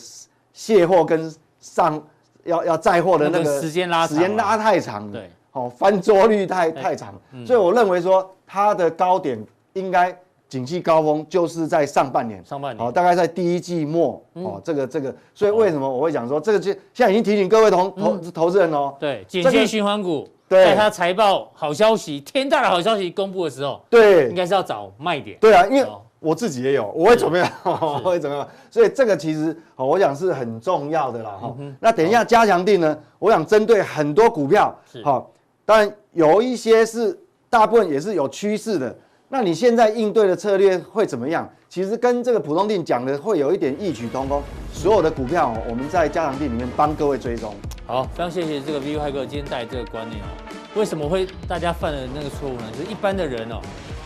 [0.52, 2.02] 卸货跟上
[2.44, 7.14] 要要载货的那个时间拉时间拉太长，对，哦翻桌率太太长，
[7.46, 9.42] 所以我认为说它的高点
[9.74, 10.16] 应该。
[10.48, 25.86] 景气高峰就是在上半年，上半年，哦，大概在第一季末，哦，这个这个，所以为什么我会讲说这个就现在已经提醒各位投投投资人哦，对，景气循环股，在它财报好消息天大的好消息公布的时候，对，应该是要找卖点，对啊，因为
[26.22, 35.30] 我自己也有，我会怎么样， 我会怎么样，所以这个其实我想是很重要的啦，哈，那等一下加强定呢，我想针对很多股票，好，
[35.66, 37.18] 当然有一些是
[37.50, 38.96] 大部分也是有趋势的。
[39.28, 41.48] 那你现在应对的策略会怎么样？
[41.66, 44.42] 其实跟这个普通定讲的会有一点异曲同工。
[44.74, 47.54] 所有的股票，我们在加强定里面帮各位追踪。
[47.86, 50.26] 好，非常谢谢这个 VV 哥今天带这个观念哦。
[50.74, 52.64] 为什么会大家犯了那个错误呢？
[52.78, 53.58] 就是一般的人哦，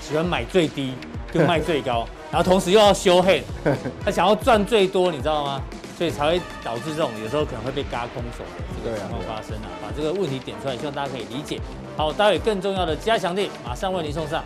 [0.09, 0.93] 喜欢买最低
[1.33, 3.43] 就卖最高， 然后同时又要修黑，
[4.05, 5.61] 他想要赚最多，你知道吗？
[5.99, 9.69] 所以才会导致这种有时候可能会被嘎空手的这个情况发生啊。
[9.83, 11.59] 把这个问题点出来，希望大家可以理解。
[11.97, 14.45] 好，待会更重要的加强力马上为您送上。